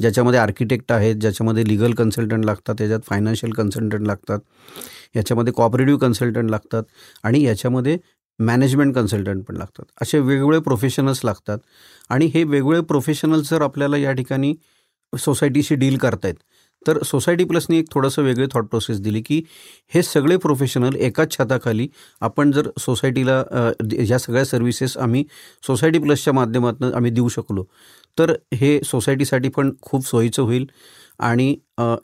ज्याच्यामध्ये 0.00 0.40
आर्किटेक्ट 0.40 0.92
आहेत 0.92 1.16
ज्याच्यामध्ये 1.16 1.68
लिगल 1.68 1.92
कन्सल्टंट 1.94 2.44
लागतात 2.44 2.74
त्याच्यात 2.78 3.00
फायनान्शियल 3.06 3.52
कन्सल्टंट 3.52 4.06
लागतात 4.06 4.38
याच्यामध्ये 5.16 5.52
कॉपरेटिव्ह 5.56 6.00
कन्सल्टंट 6.00 6.50
लागतात 6.50 6.82
आणि 7.22 7.42
याच्यामध्ये 7.44 7.98
मॅनेजमेंट 8.38 8.94
कन्सल्टंट 8.94 9.44
पण 9.44 9.56
लागतात. 9.56 9.84
असे 10.02 10.18
वेगवेगळे 10.18 10.58
प्रोफेशनल्स 10.60 11.24
लागतात. 11.24 11.58
आणि 12.08 12.26
हे 12.26 12.44
वेगवेगळे 12.44 12.80
प्रोफेशनल्स 12.80 13.50
जर 13.50 13.62
आपल्याला 13.62 13.96
या 13.96 14.12
ठिकाणी 14.12 14.54
सोसायटीशी 15.18 15.74
डील 15.74 15.96
करतायत 15.96 16.34
तर 16.86 17.02
सोसायटी 17.02 17.44
प्लसनी 17.44 17.78
एक 17.78 17.86
थोडंसं 17.92 18.22
वेगळी 18.22 18.46
थॉट 18.54 18.66
प्रोसेस 18.66 19.00
दिली 19.00 19.22
की 19.22 19.40
हे 19.94 20.02
सगळे 20.02 20.36
प्रोफेशनल 20.36 20.96
एकाच 20.96 21.36
छताखाली 21.38 21.88
आपण 22.20 22.50
जर 22.52 22.68
सोसायटीला 22.80 23.42
ह्या 23.92 24.18
सगळ्या 24.18 24.44
सर्व्हिसेस 24.44 24.96
आम्ही 24.96 25.24
सोसायटी 25.66 25.98
प्लसच्या 25.98 26.32
माध्यमातून 26.34 26.94
आम्ही 26.94 27.10
देऊ 27.10 27.28
शकलो 27.28 27.64
तर 28.18 28.32
हे 28.54 28.78
सोसायटीसाठी 28.84 29.48
पण 29.48 29.70
खूप 29.82 30.06
सोयीचं 30.06 30.42
होईल. 30.42 30.66
आणि 31.18 31.54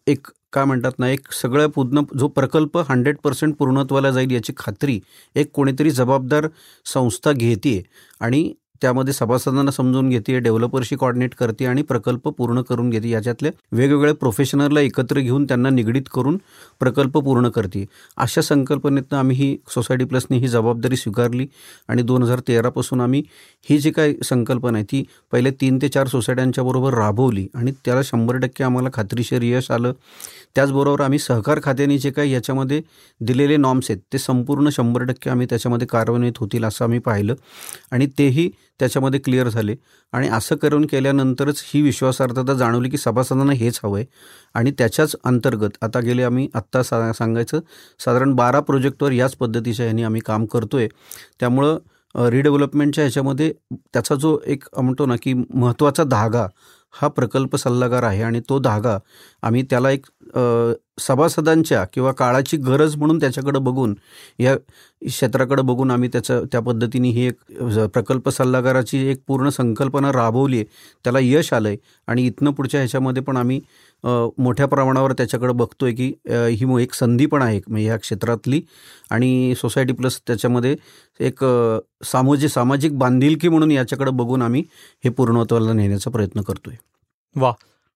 एक 0.06 0.26
काय 0.52 0.64
म्हणतात 0.64 0.98
ना 0.98 1.08
एक 1.10 1.32
सगळं 1.32 1.66
पूर्ण 1.68 2.00
जो 2.18 2.28
प्रकल्प 2.28 2.76
हंड्रेड 2.88 3.16
पर्सेंट 3.24 3.54
पूर्णत्वाला 3.56 4.10
जाईल 4.10 4.30
याची 4.30 4.52
खात्री 4.56 4.98
एक 5.36 5.50
कोणीतरी 5.54 5.90
जबाबदार 5.90 6.46
संस्था 6.86 7.32
घेते 7.32 7.82
आणि 8.20 8.52
त्यामध्ये 8.82 9.14
सभासदांना 9.14 9.70
समजून 9.70 10.08
घेते 10.08 10.38
डेव्हलपरशी 10.38 10.96
कॉर्डिनेट 10.96 11.34
करते 11.34 11.66
आणि 11.66 11.82
प्रकल्प 11.82 12.28
पूर्ण 12.28 12.62
करून 12.62 12.90
घेते 12.90 13.08
याच्यातले 13.08 13.50
वेगवेगळ्या 13.72 14.14
प्रोफेशनलला 14.14 14.80
एकत्र 14.80 15.20
घेऊन 15.20 15.44
त्यांना 15.44 15.70
निगडीत 15.70 16.08
करून 16.14 16.38
प्रकल्प 16.80 17.18
पूर्ण 17.18 17.48
करते 17.48 17.84
अशा 18.16 18.42
संकल्पनेतनं 18.42 19.18
आम्ही 19.18 19.36
ही 19.36 19.56
सोसायटी 19.74 20.04
प्लसने 20.04 20.38
ही 20.38 20.48
जबाबदारी 20.48 20.96
स्वीकारली 20.96 21.46
आणि 21.88 22.02
दोन 22.02 22.22
हजार 22.22 22.40
तेरापासून 22.48 23.00
आम्ही 23.00 23.22
ही 23.68 23.78
जी 23.78 23.90
काही 23.90 24.14
संकल्पना 24.24 24.78
आहे 24.78 24.86
ती 24.92 25.02
पहिले 25.32 25.50
तीन 25.60 25.78
ते 25.82 25.88
चार 25.88 26.06
सोसायट्यांच्या 26.08 26.64
बरोबर 26.64 26.94
राबवली 26.94 27.46
आणि 27.54 27.72
त्याला 27.84 28.00
शंभर 28.04 28.36
टक्के 28.36 28.64
आम्हाला 28.64 28.88
खात्रीशीर 28.92 29.42
यश 29.42 29.70
आलं. 29.70 29.92
त्याचबरोबर 30.54 31.00
आम्ही 31.00 31.18
सहकार 31.18 31.60
खात्याने 31.62 31.98
जे 31.98 32.10
काही 32.10 32.32
याच्यामध्ये 32.32 32.80
दिलेले 33.20 33.56
नॉर्म्स 33.56 33.90
आहेत 33.90 34.00
ते 34.12 34.18
संपूर्ण 34.18 34.68
शंभर 34.72 35.04
टक्के 35.04 35.30
आम्ही 35.30 35.46
त्याच्यामध्ये 35.50 35.86
कार्यान्वित 35.88 36.38
होतील 36.40 36.64
असं 36.64 36.84
आम्ही 36.84 36.98
पाहिलं. 36.98 37.34
आणि 37.92 38.06
तेही 38.18 38.50
त्याच्यामध्ये 38.80 39.20
क्लिअर 39.20 39.48
झाले. 39.48 39.74
आणि 40.12 40.28
असं 40.28 40.56
करून 40.56 40.86
केल्यानंतरच 40.86 41.62
ही 41.66 41.82
विश्वासार्हता 41.82 42.54
जाणवली 42.54 42.88
की 42.90 42.96
सभासदांना 42.96 43.52
हेच 43.52 43.80
हवं 43.84 43.98
आहे 43.98 44.06
आणि 44.54 44.70
त्याच्याच 44.78 45.16
अंतर्गत 45.24 45.76
आता 45.82 46.00
गेले 46.00 46.22
आम्ही 46.22 46.48
आत्ता 46.54 46.82
सा 46.82 47.12
सांगायचं 47.12 47.60
साधारण 48.00 48.34
बारा 48.34 48.60
प्रोजेक्टवर 48.60 49.12
याच 49.12 49.34
पद्धतीच्या 49.36 49.84
ह्यांनी 49.86 50.02
आम्ही 50.02 50.20
काम 50.26 50.44
करतो 50.46 50.76
आहे 50.76 50.88
त्यामुळं 51.40 51.78
रिडेव्हलपमेंटच्या 52.28 53.04
ह्याच्यामध्ये 53.04 53.52
त्याचा 53.72 54.14
जो 54.14 54.38
एक 54.46 54.64
म्हणतो 54.76 55.06
ना 55.06 55.16
की 55.22 55.34
महत्त्वाचा 55.54 56.04
धागा 56.04 56.46
हा 56.94 57.08
प्रकल्प 57.08 57.56
सल्लागार 57.56 58.02
आहे. 58.02 58.22
आणि 58.22 58.40
तो 58.48 58.58
धागा 58.58 58.96
आम्ही 59.42 59.62
त्याला 59.62 59.90
एक 59.90 60.06
सभासदांच्या 61.00 61.84
किंवा 61.92 62.12
काळाची 62.12 62.56
गरज 62.56 62.96
म्हणून 62.96 63.18
त्याच्याकडं 63.20 63.62
बघून 63.64 63.94
या 64.38 64.56
क्षेत्राकडे 64.56 65.62
बघून 65.62 65.90
आम्ही 65.90 66.08
त्याचं 66.12 66.44
त्या 66.52 66.60
पद्धतीने 66.60 67.08
ही 67.10 67.26
एक 67.26 67.62
प्रकल्प 67.94 68.28
सल्लागाराची 68.28 68.98
एक 69.10 69.20
पूर्ण 69.26 69.48
संकल्पना 69.48 70.12
राबवली 70.12 70.56
आहे. 70.56 70.64
त्याला 71.04 71.18
यश 71.22 71.52
आलं 71.52 71.68
आहे 71.68 71.76
आणि 72.08 72.26
इथनं 72.26 72.50
पुढच्या 72.52 72.80
ह्याच्यामध्ये 72.80 73.22
पण 73.22 73.36
आम्ही 73.36 73.60
मोठ्या 74.38 74.66
प्रमाणावर 74.66 75.12
त्याच्याकडे 75.12 75.52
बघतो 75.52 75.86
आहे 75.86 75.94
की 75.94 76.12
ही 76.28 76.82
एक 76.82 76.94
संधी 76.94 77.26
पण 77.26 77.42
आहे 77.42 77.60
म्हणजे 77.68 77.86
ह्या 77.86 77.96
क्षेत्रातली. 77.98 78.60
आणि 79.10 79.54
सोसायटी 79.60 79.92
प्लस 79.92 80.20
त्याच्यामध्ये 80.26 80.76
एक 81.20 81.44
सामाजिक 82.04 82.50
सामाजिक 82.50 82.98
बांधिलकी 82.98 83.48
म्हणून 83.48 83.70
याच्याकडे 83.70 84.10
बघून 84.10 84.42
आम्ही 84.42 84.64
हे 85.04 85.10
पूर्णत्वाला 85.10 85.72
नेण्याचा 85.72 86.10
प्रयत्न 86.10 86.40
करतोय. 86.40 86.74
वा. 87.36 87.52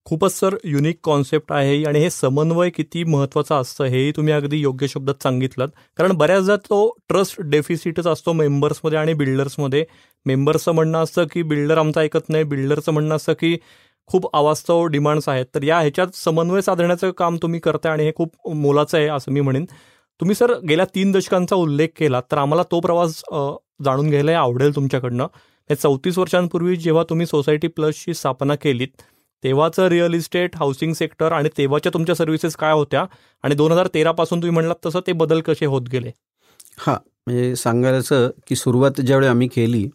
खूपच 0.07 0.33
सर 0.33 0.57
युनिक 0.65 0.99
कॉन्सेप्ट 1.05 1.53
आहे 1.53 1.85
आणि 1.85 1.99
हे 1.99 2.09
समन्वय 2.11 2.71
किती 2.71 3.05
महत्त्वाचं 3.05 3.55
असतं 3.55 3.85
हेही 3.85 4.13
तुम्ही 4.13 4.33
अगदी 4.33 4.57
योग्य 4.59 4.87
शब्दात 4.89 5.23
सांगितलं 5.23 5.67
कारण 5.99 6.13
बऱ्याचदा 6.17 6.57
तो 6.65 6.79
ट्रस्ट 7.09 7.41
डेफिसिटच 7.43 8.07
असतो 8.07 8.33
मेंबर्समध्ये 8.33 8.99
आणि 8.99 9.15
बिल्डर्समध्ये 9.15 9.85
मेंबर्सचं 10.27 10.73
म्हणणं 10.73 10.99
असतं 10.99 11.25
की 11.33 11.43
बिल्डर 11.45 11.79
आमचं 11.79 12.01
ऐकत 12.01 12.29
नाही 12.29 12.45
बिल्डरचं 12.45 12.93
म्हणणं 12.93 13.15
असतं 13.17 13.33
की 13.33 13.57
खूप 14.11 14.27
अवास्तव 14.37 14.85
डिमांड्स 14.87 15.29
आहेत. 15.29 15.47
तर 15.55 15.63
या 15.63 15.79
ह्याच्यात 15.81 16.17
समन्वय 16.17 16.61
साधण्याचं 16.63 17.11
काम 17.19 17.37
तुम्ही 17.43 17.61
करताय 17.61 17.93
आणि 17.93 18.05
हे 18.05 18.13
खूप 18.17 18.49
मोलाचं 18.57 18.99
आहे 18.99 19.07
असं 19.09 19.33
मी 19.33 19.41
म्हणेन. 19.41 19.65
तुम्ही 20.21 20.35
सर 20.35 20.53
गेल्या 20.69 20.85
तीन 20.95 21.13
दशकांचा 21.13 21.57
उल्लेख 21.57 21.89
केला 21.99 22.21
तर 22.31 22.39
आम्हाला 22.39 22.63
तो 22.71 22.81
प्रवास 22.81 23.23
जाणून 23.85 24.11
घ्यायला 24.11 24.39
आवडेल 24.39 24.75
तुमच्याकडनं. 24.77 25.27
हे 25.71 25.75
चौतीस 25.77 26.19
वर्षांपूर्वी 26.19 26.77
जेव्हा 26.77 27.03
तुम्ही 27.11 27.27
सोसायटी 27.27 27.69
प्लसची 27.69 28.15
स्थापना 28.15 28.55
केलीत 28.55 29.03
तेव्हाचं 29.45 29.89
रिअल 29.89 30.15
इस्टेट 30.15 30.57
हाऊसिंग 30.57 30.93
सेक्टर 30.95 31.33
आणि 31.33 31.49
तेव्हाच्या 31.59 31.93
तुमच्या 31.95 32.15
सर्व्हिसेस 32.15 32.57
काय 32.57 32.73
होत्या? 32.73 33.05
आणि 33.45 33.55
दोन 33.55 33.73
हजार 33.73 33.87
तेरापासून 33.95 34.39
तुम्ही 34.39 34.55
म्हणलात 34.55 34.87
तसं 34.87 35.01
ते 35.07 35.13
बदल 35.15 35.41
कसे 35.41 35.67
होत 35.67 35.89
गेले? 35.93 36.11
हां 36.79 36.95
म्हणजे 37.27 37.55
सांगायचं 37.57 38.31
की 38.49 38.57
सुरुवात 38.57 39.01
ज्यावेळी 39.01 39.29
आम्ही 39.29 39.49
केली 39.49 39.89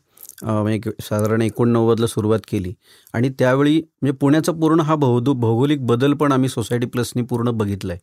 म्हणजे 0.44 0.92
साधारण 1.02 1.42
एकोणनव्वदला 1.42 2.08
सुरुवात 2.08 2.40
केली 2.48 2.74
आणि 3.14 3.30
त्यावेळी 3.40 3.76
म्हणजे 3.78 4.18
पुण्याचा 4.18 4.52
पूर्ण 4.52 4.80
हा 4.82 4.96
भौदू 4.96 5.34
भौगोलिक 5.36 5.86
बदल 5.86 6.14
पण 6.14 6.32
आम्ही 6.32 6.50
सोसायटी 6.50 6.86
प्लसनी 6.88 7.22
पूर्ण 7.24 7.52
बघितला 7.52 7.94
आहे 7.94 8.02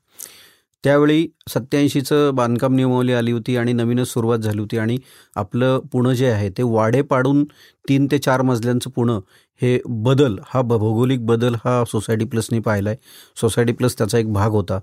त्यावेळी 0.87 1.27
सत्याऐंशीचं 1.49 2.35
बांधकाम 2.35 2.75
नियमावली 2.75 3.13
आली 3.13 3.33
होती 3.33 3.57
आणि 3.57 3.73
नवीनच 3.73 4.09
सुरुवात 4.09 4.39
झाली 4.39 4.59
होती 4.59 4.79
आणि 4.79 4.97
आपलं 5.37 5.79
पुणं 5.93 6.13
जे 6.13 6.27
आहे 6.29 6.49
ते 6.59 6.63
वाडे 6.65 7.01
पाडून 7.03 7.43
तीन 7.85 8.07
ते 8.11 8.19
चार 8.19 8.43
मजल्यांचं 8.43 8.91
पुणं 8.91 9.21
हे 9.61 9.79
बदल 10.05 10.37
हा 10.47 10.63
भौगोलिक 10.63 11.25
बदल 11.27 11.55
हा 11.65 11.83
सोसायटी 11.89 12.25
प्लसनी 12.25 12.59
पाहिला 12.61 12.91
आहे 12.91 12.99
सोसायटी 13.37 13.73
प्लस 13.73 13.99
त्याचा 13.99 14.19
एक 14.19 14.33
भाग 14.33 14.51
होता. 14.51 14.79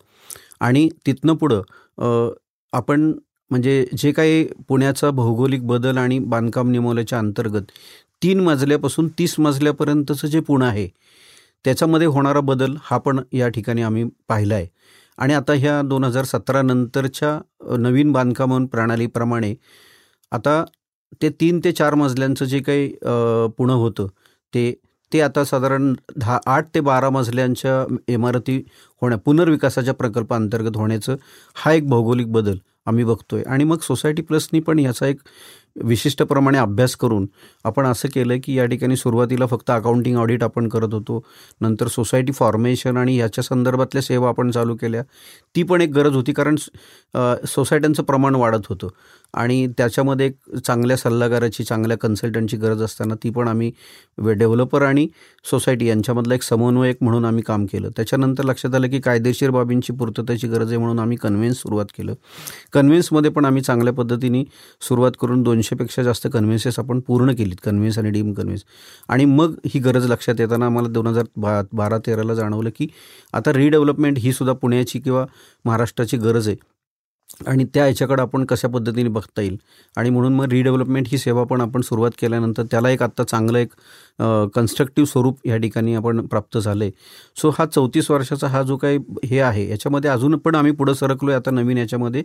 आणि 0.61 0.87
तिथनं 1.05 1.35
पुढं 1.35 2.31
आपण 2.73 3.11
म्हणजे 3.51 3.85
जे 3.97 4.11
काही 4.11 4.43
पुण्याचा 4.67 5.09
भौगोलिक 5.11 5.65
बदल 5.67 5.97
आणि 5.97 6.19
बांधकाम 6.19 6.71
नियमावल्याच्या 6.71 7.19
अंतर्गत 7.19 7.71
तीन 8.23 8.39
मजल्यापासून 8.39 9.07
तीस 9.19 9.39
मजल्यापर्यंतचं 9.39 10.27
जे 10.27 10.39
पुणं 10.39 10.65
आहे 10.65 10.87
त्याच्यामध्ये 11.65 12.07
होणारा 12.07 12.39
बदल 12.41 12.75
हा 12.81 12.97
पण 12.97 13.19
या 13.33 13.47
ठिकाणी 13.47 13.81
आम्ही 13.81 14.03
पाहिला 14.29 14.55
आहे 14.55 14.67
आणि 15.17 15.33
आता 15.33 15.53
ह्या 15.53 15.81
दोन 15.81 16.03
हजार 16.03 16.23
सतरा 16.23 16.61
नंतरच्या 16.61 17.37
नवीन 17.77 18.11
बांधकाम 18.11 18.65
प्रणालीप्रमाणे 18.65 19.53
आता 20.31 20.63
ते 21.21 21.29
तीन 21.41 21.59
ते 21.63 21.71
चार 21.71 21.93
मजल्यांचं 21.95 22.45
जे 22.45 22.59
काही 22.59 22.87
पुणं 23.57 23.73
होतं 23.73 24.07
ते 24.53 24.73
ते 25.11 25.19
आता 25.21 25.43
साधारण 25.45 25.93
दहा 26.17 26.39
आठ 26.45 26.67
ते 26.75 26.79
बारा 26.79 27.09
मजल्यांच्या 27.09 27.83
इमारती 28.13 28.57
होण्या 29.01 29.17
पुनर्विकासाच्या 29.17 29.93
प्रकल्पाअंतर्गत 29.93 30.77
होण्याचं 30.77 31.15
हा 31.55 31.71
एक 31.73 31.89
भौगोलिक 31.89 32.31
बदल 32.31 32.57
आम्ही 32.87 33.03
बघतोय. 33.03 33.43
आणि 33.43 33.63
मग 33.63 33.79
सोसायटी 33.81 34.21
प्लसनी 34.21 34.59
पण 34.59 34.79
याचा 34.79 35.07
एक 35.07 35.19
विशिष्टप्रमाणे 35.75 36.57
अभ्यास 36.57 36.95
करून 36.95 37.25
आपण 37.65 37.85
असं 37.85 38.09
केलं 38.13 38.37
की 38.43 38.57
या 38.57 38.65
ठिकाणी 38.65 38.95
सुरुवातीला 38.95 39.45
फक्त 39.45 39.71
अकाउंटिंग 39.71 40.17
ऑडिट 40.17 40.43
आपण 40.43 40.67
करत 40.69 40.93
होतो. 40.93 41.23
नंतर 41.61 41.87
सोसायटी 41.87 42.31
फॉर्मेशन 42.31 42.97
आणि 42.97 43.15
याच्या 43.17 43.43
संदर्भातल्या 43.43 44.01
सेवा 44.01 44.29
आपण 44.29 44.51
चालू 44.51 44.75
केल्या. 44.75 45.03
ती 45.55 45.63
पण 45.63 45.81
एक 45.81 45.91
गरज 45.91 46.15
होती 46.15 46.33
कारण 46.33 46.55
सोसायट्यांचं 47.47 48.03
प्रमाण 48.03 48.35
वाढत 48.35 48.67
होतं. 48.69 48.87
आणि 49.33 49.67
त्याच्यामध्ये 49.77 50.25
एक 50.25 50.55
चांगल्या 50.57 50.97
सल्लागाराची 50.97 51.63
चांगल्या 51.63 51.97
कन्सल्टंटची 51.97 52.57
गरज 52.57 52.81
असताना 52.83 53.15
ती 53.23 53.29
पण 53.29 53.47
आम्ही 53.47 53.71
डेव्हलपर 54.17 54.81
आणि 54.81 55.07
सोसायटी 55.45 55.87
यांच्यामधला 55.87 56.35
एक 56.35 56.43
समन्वयक 56.43 56.97
म्हणून 57.01 57.25
आम्ही 57.25 57.43
काम 57.43 57.65
केलं. 57.65 57.89
त्याच्यानंतर 57.95 58.43
लक्षात 58.43 58.75
आलं 58.75 58.89
की 58.89 58.99
कायदेशीर 58.99 59.49
बाबींची 59.51 59.93
पूर्ततेची 59.93 60.47
गरज 60.47 60.69
आहे 60.69 60.77
म्हणून 60.77 60.99
आम्ही 60.99 61.17
कन्व्हेन्स 61.17 61.57
सुरुवात 61.57 61.85
केलं. 61.97 62.13
कन्व्हेन्समध्ये 62.73 63.31
पण 63.31 63.45
आम्ही 63.45 63.61
चांगल्या 63.61 63.93
पद्धतीने 63.93 64.43
सुरुवात 64.81 65.11
करून 65.21 65.43
दोनशेपेक्षा 65.63 66.03
जास्त 66.03 66.27
कन्व्हेन्सेस 66.33 66.79
आपण 66.79 66.99
पूर्ण 66.99 67.33
केलीत 67.35 67.55
कन्व्हेन्स 67.63 67.97
आणि 67.99 68.09
डीम 68.09 68.33
कन्व्हेन्स 68.33 68.63
आणि 69.09 69.25
मग 69.25 69.53
ही 69.65 69.79
गरज 69.79 70.05
लक्षात 70.11 70.39
येताना 70.39 70.65
आम्हाला 70.65 70.87
दोन 70.87 71.07
हजार 71.07 71.25
बा 71.35 71.61
बारा 71.73 71.97
तेराला 71.97 72.33
जाणवलं 72.33 72.69
की 72.75 72.87
आता 73.33 73.53
रिडेव्हलपमेंट 73.53 74.17
ही 74.19 74.33
सुद्धा 74.33 74.53
पुण्याची 74.53 74.99
किंवा 74.99 75.25
महाराष्ट्राची 75.65 76.17
गरज 76.17 76.47
आहे. 76.47 76.57
आणि 77.47 77.63
त्या 77.73 77.85
याच्याकडं 77.87 78.21
आपण 78.21 78.45
कशा 78.45 78.67
पद्धतीने 78.67 79.09
बघता 79.09 79.41
येईल? 79.41 79.57
आणि 79.97 80.09
म्हणून 80.09 80.33
मग 80.33 80.45
रिडेव्हलपमेंट 80.51 81.07
ही 81.11 81.17
सेवा 81.17 81.43
पण 81.43 81.61
आपण 81.61 81.81
सुरुवात 81.81 82.11
केल्यानंतर 82.19 82.63
त्याला 82.71 82.89
एक 82.89 83.03
आत्ता 83.03 83.23
चांगलं 83.23 83.57
एक 83.57 83.73
कन्स्ट्रक्टिव्ह 84.55 85.07
स्वरूप 85.07 85.47
या 85.47 85.57
ठिकाणी 85.57 85.95
आपण 85.95 86.25
प्राप्त 86.25 86.57
झालं 86.57 86.83
आहे 86.83 86.91
सो 87.41 87.49
हा 87.49 87.65
चौतीस 87.65 88.11
वर्षाचा 88.11 88.47
हा 88.47 88.61
जो 88.63 88.77
काही 88.77 88.99
हे 89.25 89.39
आहे 89.39 89.69
याच्यामध्ये 89.69 90.09
अजून 90.11 90.37
पण 90.37 90.55
आम्ही 90.55 90.71
पुढं 90.71 90.93
सरकलो 90.93 91.31
आहे 91.31 91.37
आता 91.37 91.51
नवीन 91.51 91.77
याच्यामध्ये 91.77 92.23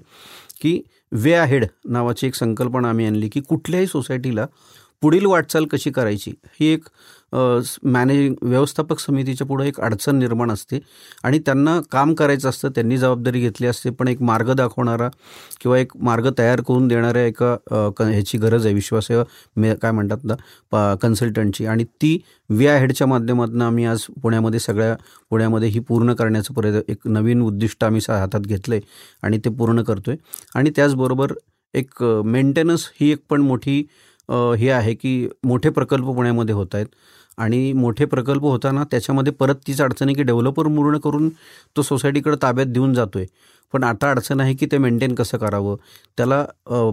की 0.63 0.81
वे 1.13 1.33
अहेड 1.33 1.65
नावाची 1.85 2.27
एक 2.27 2.35
संकल्पना 2.35 2.89
आम्ही 2.89 3.07
आणली 3.07 3.29
की 3.29 3.41
कुठल्याही 3.41 3.87
सोसायटीला 3.87 4.47
पुढील 5.03 5.27
वाटचाल 5.27 5.65
कशी 5.65 5.91
करायची 5.91 6.33
ही 6.61 6.67
एक 6.67 6.85
मॅनेजिंग 7.33 8.35
व्यवस्थापक 8.43 8.99
समितीच्या 8.99 9.47
पुढे 9.47 9.67
एक 9.69 9.81
अडचण 9.81 10.17
निर्माण 10.19 10.51
असते. 10.51 10.79
आणि 11.25 11.39
त्यांना 11.47 11.79
काम 11.93 12.15
करायचं 12.15 12.49
असतं 12.49 12.69
त्यांनी 12.75 12.99
जबाबदारी 12.99 13.41
घेतली 13.41 13.67
असते 13.67 13.91
पण 13.91 14.09
एक 14.09 14.23
मार्ग 14.23 14.53
दाखवणारा 14.55 15.09
किंवा 15.61 15.79
एक 15.79 15.97
मार्ग 15.99 16.29
तयार 16.39 16.61
करून 16.69 16.89
देणाऱ्या 16.89 17.25
एका 17.27 17.57
ह्याची 18.01 18.39
गरज 18.39 18.67
आहे 18.67 18.75
विश्वासेवा 18.75 19.25
मे 19.57 19.75
काय 19.83 19.93
म्हणतात 19.93 20.25
ना 20.25 20.95
कन्सल्टंटची. 21.03 21.67
आणि 21.67 21.85
ती 22.03 22.19
व्या 22.51 22.77
हेडच्या 22.79 23.07
माध्यमातून 23.07 23.63
आम्ही 23.63 23.85
आज 23.87 24.05
पुण्यामध्ये 24.23 24.61
सगळ्या 24.61 24.95
पुण्यामध्ये 25.31 25.69
ही 25.69 25.81
पूर्ण 25.89 26.13
करण्याचं 26.15 26.55
प्रयत्न 26.55 26.81
एक 26.93 27.07
नवीन 27.07 27.43
उद्दिष्ट 27.43 27.85
आम्ही 27.85 28.01
हातात 28.09 28.41
घेतलं 28.41 28.75
आहे 28.75 28.83
आणि 29.23 29.39
ते 29.45 29.51
पूर्ण 29.51 29.83
करतो 29.83 30.11
आहे 30.11 30.19
आणि 30.55 30.71
त्याचबरोबर 30.77 31.33
एक 31.75 32.03
मेंटेनन्स 32.03 32.89
ही 33.01 33.11
एक 33.13 33.19
पण 33.31 33.41
मोठी 33.41 33.83
हे 34.59 34.69
आहे 34.71 34.95
की 34.95 35.29
मोठे 35.47 35.71
प्रकल्प 35.71 36.07
पुण्यामध्ये 36.07 36.55
होत 36.55 36.75
आहेत. 36.75 36.87
आणि 37.39 37.73
मोठे 37.73 38.05
प्रकल्प 38.05 38.43
होताना 38.43 38.85
त्याच्यामध्ये 38.85 39.33
परत 39.33 39.55
तीच 39.67 39.81
अडचण 39.81 40.07
आहे 40.07 40.15
की 40.15 40.23
डेव्हलपर 40.23 40.67
पूर्ण 40.67 40.99
करून 40.99 41.29
तो 41.77 41.83
सोसायटीकडे 41.83 42.37
ताब्यात 42.43 42.67
देऊन 42.67 42.95
जातो 42.95 43.19
आहे 43.19 43.27
पण 43.75 43.85
आता 43.85 44.11
अडचण 44.11 44.41
आहे 44.41 44.55
की 44.55 44.67
ते 44.73 44.79
मेंटेन 44.79 45.15
कसं 45.15 45.39
करावं? 45.39 45.77
त्याला 46.19 46.43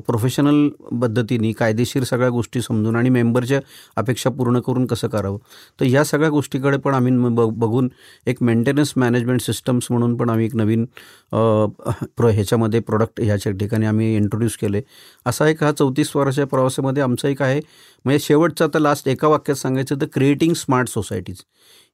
प्रोफेशनल 0.08 0.67
पद्धतीने 1.01 1.51
कायदेशीर 1.60 2.03
सगळ्या 2.03 2.29
गोष्टी 2.29 2.62
समजून 2.62 2.96
आणि 2.96 3.10
मेंबरच्या 3.10 3.60
अपेक्षा 3.98 4.29
पूर्ण 4.29 4.60
करून 4.67 4.86
कसं 4.86 5.08
करावं? 5.08 5.38
तर 5.79 5.86
या 5.86 6.03
सगळ्या 6.05 6.29
गोष्टीकडे 6.29 6.77
पण 6.77 6.94
आम्ही 6.94 7.13
बघून 7.60 7.89
एक 8.27 8.44
मेंटेनन्स 8.44 8.94
मॅनेजमेंट 8.98 9.41
सिस्टम्स 9.41 9.88
म्हणून 9.89 10.15
पण 10.17 10.29
आम्ही 10.29 10.46
एक 10.46 10.55
नवीन 10.55 10.86
प्रो 11.32 12.29
ह्याच्यामध्ये 12.29 12.79
प्रोडक्ट 12.79 13.22
ह्याच्या 13.22 13.51
ठिकाणी 13.60 13.86
आम्ही 13.86 14.15
इंट्रोड्यूस 14.15 14.58
केले 14.62 14.82
असा 15.25 15.48
एक 15.50 15.63
हा 15.63 15.72
चौतीस 15.72 16.15
वर्षाच्या 16.15 16.46
प्रवासामध्ये 16.48 17.03
आमचा 17.03 17.27
एक 17.29 17.41
आहे. 17.41 17.60
म्हणजे 18.05 18.20
शेवटचा 18.24 18.65
आता 18.65 18.79
लास्ट 18.79 19.08
एका 19.08 19.27
वाक्यात 19.27 19.55
सांगायचं 19.58 20.01
तर 20.01 20.05
क्रिएटिंग 20.13 20.53
स्मार्ट 20.55 20.89
सोसायटीज 20.89 21.41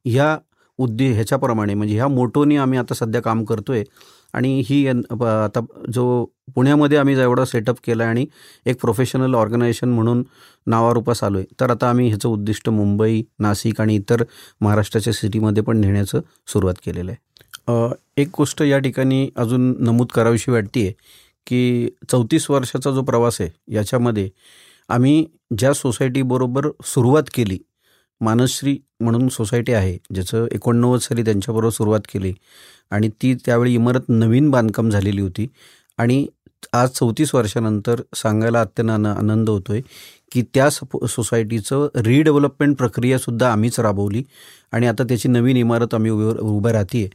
ह्या 0.05 0.37
उद्दे 0.79 1.07
ह्याच्याप्रमाणे 1.13 1.73
म्हणजे 1.73 1.95
ह्या 1.95 2.07
मोटोनी 2.07 2.55
आम्ही 2.57 2.79
आता 2.79 2.93
सध्या 2.93 3.21
काम 3.21 3.43
करतो 3.45 3.71
आहे 3.73 3.83
आणि 4.33 4.61
ही 4.65 4.87
आता 4.87 5.59
जो 5.93 6.25
पुण्यामध्ये 6.55 6.97
आम्ही 6.97 7.19
एवढा 7.19 7.45
सेटअप 7.45 7.77
केला 7.83 8.03
आहे 8.03 8.09
आणि 8.09 8.25
एक 8.65 8.79
प्रोफेशनल 8.81 9.35
ऑर्गनायझेशन 9.35 9.89
म्हणून 9.89 10.23
नावारूपास 10.67 11.23
आलो 11.23 11.37
आहे 11.37 11.53
तर 11.59 11.71
आता 11.71 11.89
आम्ही 11.89 12.07
ह्याचं 12.07 12.29
उद्दिष्ट 12.29 12.69
मुंबई 12.69 13.21
नाशिक 13.39 13.81
आणि 13.81 13.95
इतर 13.95 14.23
महाराष्ट्राच्या 14.61 15.13
सिटीमध्ये 15.13 15.63
पण 15.63 15.77
नेण्याचं 15.77 16.21
सुरुवात 16.47 16.75
केलेलं 16.85 17.11
आहे. 17.11 17.93
एक 18.17 18.29
गोष्ट 18.37 18.61
या 18.61 18.79
ठिकाणी 18.79 19.27
अजून 19.35 19.73
नमूद 19.79 20.07
करावीशी 20.07 20.51
वाटते 20.51 20.81
आहे 20.81 20.93
की 21.47 21.89
चौतीस 22.11 22.49
वर्षाचा 22.51 22.91
जो 22.91 23.01
प्रवास 23.01 23.41
आहे 23.41 23.49
याच्यामध्ये 23.75 24.29
आम्ही 24.89 25.25
ज्या 25.57 25.73
सोसायटीबरोबर 25.73 26.67
सुरुवात 26.85 27.23
केली 27.33 27.57
मानसश्री 28.21 28.77
म्हणून 28.99 29.27
सोसायटी 29.27 29.73
आहे 29.73 29.97
ज्याचं 30.13 30.47
एकोणनव्वद 30.51 30.99
साली 30.99 31.23
त्यांच्याबरोबर 31.23 31.69
सुरुवात 31.69 32.01
केली 32.13 32.33
आणि 32.91 33.09
ती 33.21 33.33
त्यावेळी 33.45 33.73
इमारत 33.73 34.09
नवीन 34.09 34.49
बांधकाम 34.49 34.89
झालेली 34.89 35.21
होती 35.21 35.47
आणि 35.99 36.25
आज 36.73 36.89
चौतीस 36.89 37.33
वर्षानंतर 37.35 38.01
सांगायला 38.15 38.61
अत्यंत 38.61 39.05
आनंद 39.07 39.49
होतो 39.49 39.73
आहे 39.73 39.81
की 40.31 40.41
त्या 40.53 40.69
सोसायटीचं 40.69 41.87
रिडेव्हलपमेंट 41.95 42.75
प्रक्रियासुद्धा 42.77 43.51
आम्हीच 43.51 43.79
राबवली 43.79 44.23
आणि 44.71 44.87
आता 44.87 45.03
त्याची 45.03 45.29
नवीन 45.29 45.57
इमारत 45.57 45.93
आम्ही 45.93 46.11
उभं 46.11 46.37
उभं 46.39 46.71
राहते 46.71 47.07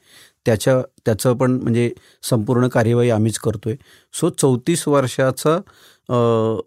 त्याच्या 0.47 0.81
त्याचं 1.05 1.37
पण 1.37 1.53
म्हणजे 1.53 1.91
संपूर्ण 2.23 2.69
कार्यवाही 2.69 3.11
आम्हीच 3.11 3.39
करतो 3.39 3.69
आहे 3.69 3.77
सो 4.15 4.31
चौतीस 4.31 4.87
वर्षाचा 4.89 5.59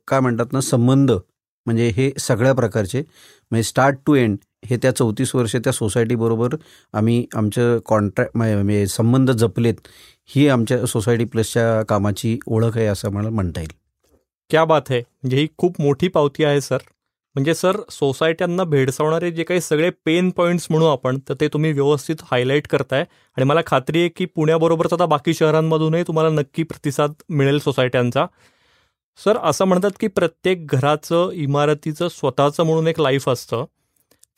काय 0.08 0.20
म्हणतात 0.20 0.54
ना 0.54 0.62
संबंध 0.62 1.12
म्हणजे 1.66 1.88
हे 1.98 2.12
सगळ्या 2.20 2.54
प्रकारचे. 2.54 3.00
म्हणजे 3.52 3.64
स्टार्ट 3.64 3.98
टू 4.06 4.14
एंड 4.16 4.38
हे 4.66 4.78
त्या 4.78 4.92
चौतीस 4.96 5.36
वर्ष 5.36 5.56
त्या 5.56 5.74
सोसायटीबरोबर 5.74 6.56
आम्ही 6.94 7.26
आमचं 7.36 7.80
कॉन्ट्रॅक्ट 7.86 8.38
म्हणजे 8.38 8.86
संबंध 8.88 9.32
जपलेत. 9.32 9.88
ही 10.28 10.48
आमच्या 10.48 10.86
सोसायटी 10.86 11.26
प्लसच्या 11.26 11.82
कामाची 11.90 12.38
ओळख 12.48 12.78
आहे 12.78 12.86
असं 12.86 13.12
मला 13.12 13.30
म्हणता 13.30 13.60
येईल. 13.62 13.72
क्या 14.50 14.64
बात 14.66 14.82
आहे 14.90 15.00
म्हणजे 15.00 15.38
ही 15.38 15.48
खूप 15.58 15.82
मोठी 15.82 16.08
पावती 16.08 16.44
आहे 16.44 16.62
सर. 16.62 16.78
म्हणजे 17.36 17.54
सर 17.54 17.78
सोसायट्यांना 17.92 18.64
भेडसावणारे 18.64 19.32
जे 19.32 19.44
काही 19.44 19.62
सगळे 19.62 19.90
पेन 20.06 20.30
पॉईंट्स 20.30 20.68
म्हणू 20.70 20.86
आपण 20.86 21.18
तर 21.30 21.34
ते 21.42 21.48
तुम्ही 21.48 21.72
व्यवस्थित 21.72 22.16
हायलाईट 22.32 22.68
करताय. 22.68 23.04
आणि 23.38 23.44
मला 23.44 23.62
खात्री 23.68 24.00
आहे 24.00 24.10
की 24.10 24.26
पुण्याबरोबरच 24.26 24.94
आता 24.94 25.06
बाकी 25.06 25.34
शहरांमधूनही 25.34 26.04
तुम्हाला 26.04 26.30
नक्की 26.30 26.64
प्रतिसाद 26.64 27.14
मिळेल 27.30 27.60
सोसायट्यांचा 27.60 28.26
सर 29.20 29.38
असं 29.44 29.66
म्हणतात 29.66 29.92
की 30.00 30.08
प्रत्येक 30.08 30.66
घराचं 30.68 31.32
इमारतीचं 31.34 32.08
स्वतःचं 32.08 32.64
म्हणून 32.64 32.88
एक 32.88 33.00
लाईफ 33.02 33.28
असतं. 33.30 33.66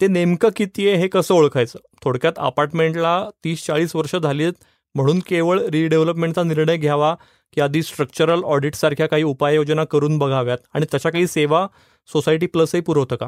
ते 0.02 0.08
नेमकं 0.08 0.50
किती 0.56 0.88
आहे 0.90 0.98
हे 0.98 1.08
कसं 1.08 1.34
ओळखायचं? 1.34 1.80
थोडक्यात 2.04 2.34
अपार्टमेंटला 2.38 3.30
तीस 3.44 3.66
चाळीस 3.66 3.96
वर्ष 3.96 4.16
झाली 4.16 4.44
आहेत 4.44 4.64
म्हणून 4.96 5.20
केवळ 5.28 5.60
रिडेव्हलपमेंटचा 5.72 6.44
निर्णय 6.44 6.78
घ्यावा 6.78 7.14
की 7.54 7.62
आधी 7.62 7.84
स्ट्रक्चरल 7.84 8.44
ऑडिटसारख्या 8.44 9.08
काही 9.08 9.24
उपाययोजना 9.24 9.84
करून 9.84 10.18
बघाव्यात. 10.18 10.58
आणि 10.74 10.86
तशा 10.94 11.10
काही 11.10 11.28
सेवा 11.28 11.66
सोसायटी 12.10 12.46
प्लसही 12.46 12.82
पुरवतं 12.82 13.16
का? 13.16 13.28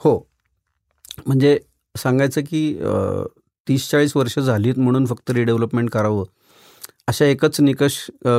हो. 0.00 0.18
म्हणजे 1.26 1.58
सांगायचं 1.94 2.40
की 2.40 2.78
तीस 3.66 3.88
चाळीस 3.90 4.16
वर्ष 4.16 4.38
झालीत 4.38 4.78
म्हणून 4.78 5.06
फक्त 5.06 5.30
रिडेव्हलपमेंट 5.30 5.90
करावं. 5.90 6.24
अशा 7.08 7.24
एकच 7.26 7.60
निकष 7.60 7.96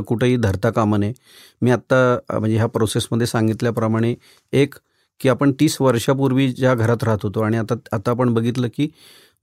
कुठेही 0.07 0.37
धरता 0.37 0.69
कामा 0.71 0.97
नये. 0.97 1.13
मी 1.61 1.71
आत्ता 1.71 1.97
म्हणजे 2.31 2.55
ह्या 2.55 2.67
प्रोसेसमध्ये 2.67 3.27
सांगितल्याप्रमाणे 3.27 4.13
एक 4.53 4.75
की 5.21 5.29
आपण 5.29 5.51
तीस 5.59 5.79
वर्षापूर्वी 5.81 6.47
ज्या 6.49 6.73
घरात 6.75 7.03
राहत 7.03 7.23
होतो 7.23 7.41
आणि 7.41 7.57
आता 7.57 7.75
आता 7.93 8.11
आपण 8.11 8.33
बघितलं 8.33 8.67
की 8.75 8.87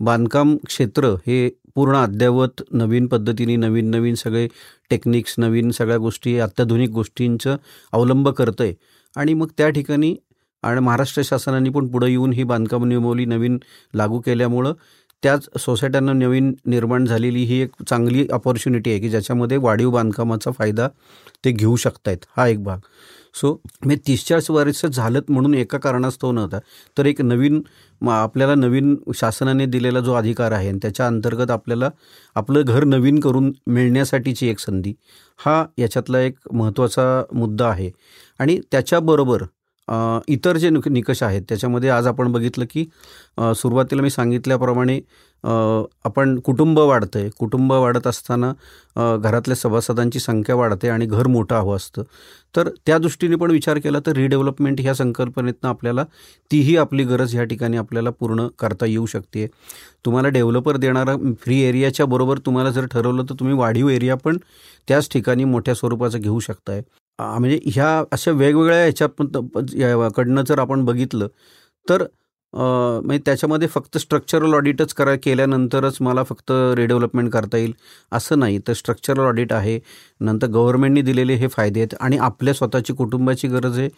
बांधकाम 0.01 0.57
क्षेत्र 0.67 1.15
हे 1.27 1.49
पूर्ण 1.75 1.97
अद्ययावत 1.97 2.63
नवीन 2.73 3.07
पद्धतीने 3.07 3.57
नवीन 3.57 3.91
नवीन 3.91 4.15
सगळे 4.15 4.47
टेक्निक्स 4.91 5.35
नवीन 5.39 5.71
सगळ्या 5.71 5.97
गोष्टी 5.99 6.39
अत्याधुनिक 6.39 6.91
गोष्टींचं 6.91 7.57
अवलंब 7.93 8.29
करतं 8.29 8.65
आहे 8.65 8.75
आणि 9.17 9.35
मग 9.35 9.49
त्या 9.59 9.69
ठिकाणी 9.71 10.15
आणि 10.63 10.81
महाराष्ट्र 10.81 11.23
शासनाने 11.25 11.71
पण 11.71 11.87
पुढं 11.89 12.07
येऊन 12.07 12.33
ही 12.33 12.43
बांधकाम 12.45 12.85
नियमावली 12.85 13.25
नवीन 13.25 13.59
लागू 13.95 14.19
केल्यामुळं 14.21 14.73
त्याच 15.23 15.49
सोसायट्यांना 15.61 16.13
नवीन 16.13 16.53
निर्माण 16.67 17.05
झालेली 17.07 17.43
ही 17.45 17.61
एक 17.63 17.83
चांगली 17.89 18.27
अपॉर्च्युनिटी 18.33 18.91
आहे 18.91 19.01
की 19.01 19.09
ज्याच्यामध्ये 19.11 19.57
वाढीव 19.57 19.91
बांधकामाचा 19.91 20.51
फायदा 20.59 20.89
ते 21.45 21.51
घेऊ 21.53 21.77
शकतायत. 21.77 22.19
हा 22.37 22.47
एक 22.49 22.63
भाग. 22.65 22.79
सो 23.35 23.57
मी 23.87 23.97
तीस 24.07 24.27
चाळीस 24.29 24.51
वर्ष 24.51 24.85
झालं 24.87 25.21
म्हणून 25.29 25.55
एका 25.55 25.79
कारणास्तव 25.79 26.33
नव्हता. 26.33 26.59
तर 26.97 27.07
एक 27.07 27.21
नवीन 27.23 27.63
आपल्याला 28.03 28.55
नवीन 28.55 28.95
शासनाने 29.15 29.67
दिलेला 29.67 30.01
जो 30.01 30.13
अधिकार 30.15 30.53
आहे 30.53 30.69
आणि 30.69 30.79
त्याच्या 30.83 31.07
अंतर्गत 31.07 31.51
आपल्याला 31.51 31.91
आपलं 32.37 32.63
घर 32.65 32.85
नवीन 32.85 33.21
करून 33.21 33.53
मिळण्यासाठीची 33.67 34.49
एक 34.49 34.59
संधी 34.59 34.93
हा 35.39 35.65
याच्यातला 35.79 36.21
एक 36.21 36.35
महत्त्वाचा 36.53 37.23
मुद्दा 37.33 37.69
आहे. 37.69 37.91
आणि 38.41 38.59
त्याच्याबरोबर 38.73 39.43
इतर 40.29 40.57
जे 40.57 40.71
निकष 40.71 41.23
आहेत 41.23 41.43
त्याच्यामध्ये 41.49 41.91
आज 41.91 42.07
आपण 42.07 42.33
बघितलं 42.33 42.65
की 42.71 42.85
सुरुवातीला 43.57 44.03
मी 44.03 44.11
सांगितल्याप्रमाणे 44.11 45.01
आपण 45.45 46.39
कुटुंब 46.45 46.79
वाढतं 46.79 47.19
आहे 47.19 47.31
कुटुंब 47.39 47.73
वाढत 47.73 48.07
असताना 48.07 48.53
घरातल्या 49.17 49.57
सभासदांची 49.57 50.19
संख्या 50.21 50.55
वाढते 50.57 50.89
आणि 50.89 51.07
घर 51.07 51.27
मोठं 51.27 51.55
हवं 51.57 51.77
असतं. 51.77 52.03
तर 52.57 52.69
त्या 52.87 52.99
दृष्टीने 52.99 53.37
पण 53.37 53.51
विचार 53.51 53.79
केला 53.85 53.99
तर 54.07 54.13
रिडेव्हलपमेंट 54.17 54.81
ह्या 54.81 54.95
संकल्पनेतनं 54.95 55.69
आपल्याला 55.69 56.05
तीही 56.51 56.77
आपली 56.77 57.05
गरज 57.05 57.35
ह्या 57.35 57.45
ठिकाणी 57.45 57.77
आपल्याला 57.77 58.11
पूर्ण 58.11 58.47
करता 58.59 58.87
येऊ 58.87 59.07
शकते. 59.07 59.47
तुम्हाला 60.05 60.29
डेव्हलपर 60.29 60.77
देणारा 60.77 61.17
फ्री 61.43 61.61
एरियाच्या 61.63 62.07
बरोबर 62.07 62.39
तुम्हाला 62.47 62.71
जर 62.71 62.87
ठरवलं 62.93 63.25
तर 63.31 63.35
तुम्ही 63.41 63.57
वाढीव 63.59 63.89
एरिया 63.91 64.17
पण 64.25 64.39
त्याच 64.89 65.09
ठिकाणी 65.13 65.45
मोठ्या 65.45 65.75
स्वरूपाचं 65.75 66.19
घेऊ 66.21 66.39
शकताय. 66.41 66.83
म्हणजे 67.39 67.59
ह्या 67.67 68.05
अशा 68.13 68.31
वेगवेगळ्या 68.31 68.83
ह्याच्या 68.83 70.09
कडनं 70.09 70.43
जर 70.43 70.59
आपण 70.59 70.85
बघितलं 70.85 71.29
तर 71.87 72.05
म्हणजे 72.55 73.19
त्याच्यामध्ये 73.27 73.69
फक्त 73.69 73.97
स्ट्रक्चरल 73.99 74.55
ऑडिटच 74.55 74.93
करा 74.95 75.15
केल्यानंतरच 75.23 75.97
मला 76.01 76.23
फक्त 76.25 76.53
रिडेव्हलपमेंट 76.77 77.31
करता 77.33 77.59
येईल 77.59 77.73
असं 78.13 78.39
नाही. 78.39 78.59
तर 78.69 78.73
स्ट्रक्चरल 78.73 79.21
ऑडिट 79.21 79.53
आहे 79.53 79.79
नंतर 80.21 80.47
गव्हर्नमेंटने 80.47 81.03
दिलेले 81.03 81.35
हे 81.35 81.49
फायदे 81.49 81.81
आहेत 81.81 81.95
आणि 82.01 82.17
आपल्या 82.19 82.55
स्वतःची 82.55 82.93
कुटुंबाची 82.95 83.49
गरज 83.49 83.79
आहे 83.79 83.89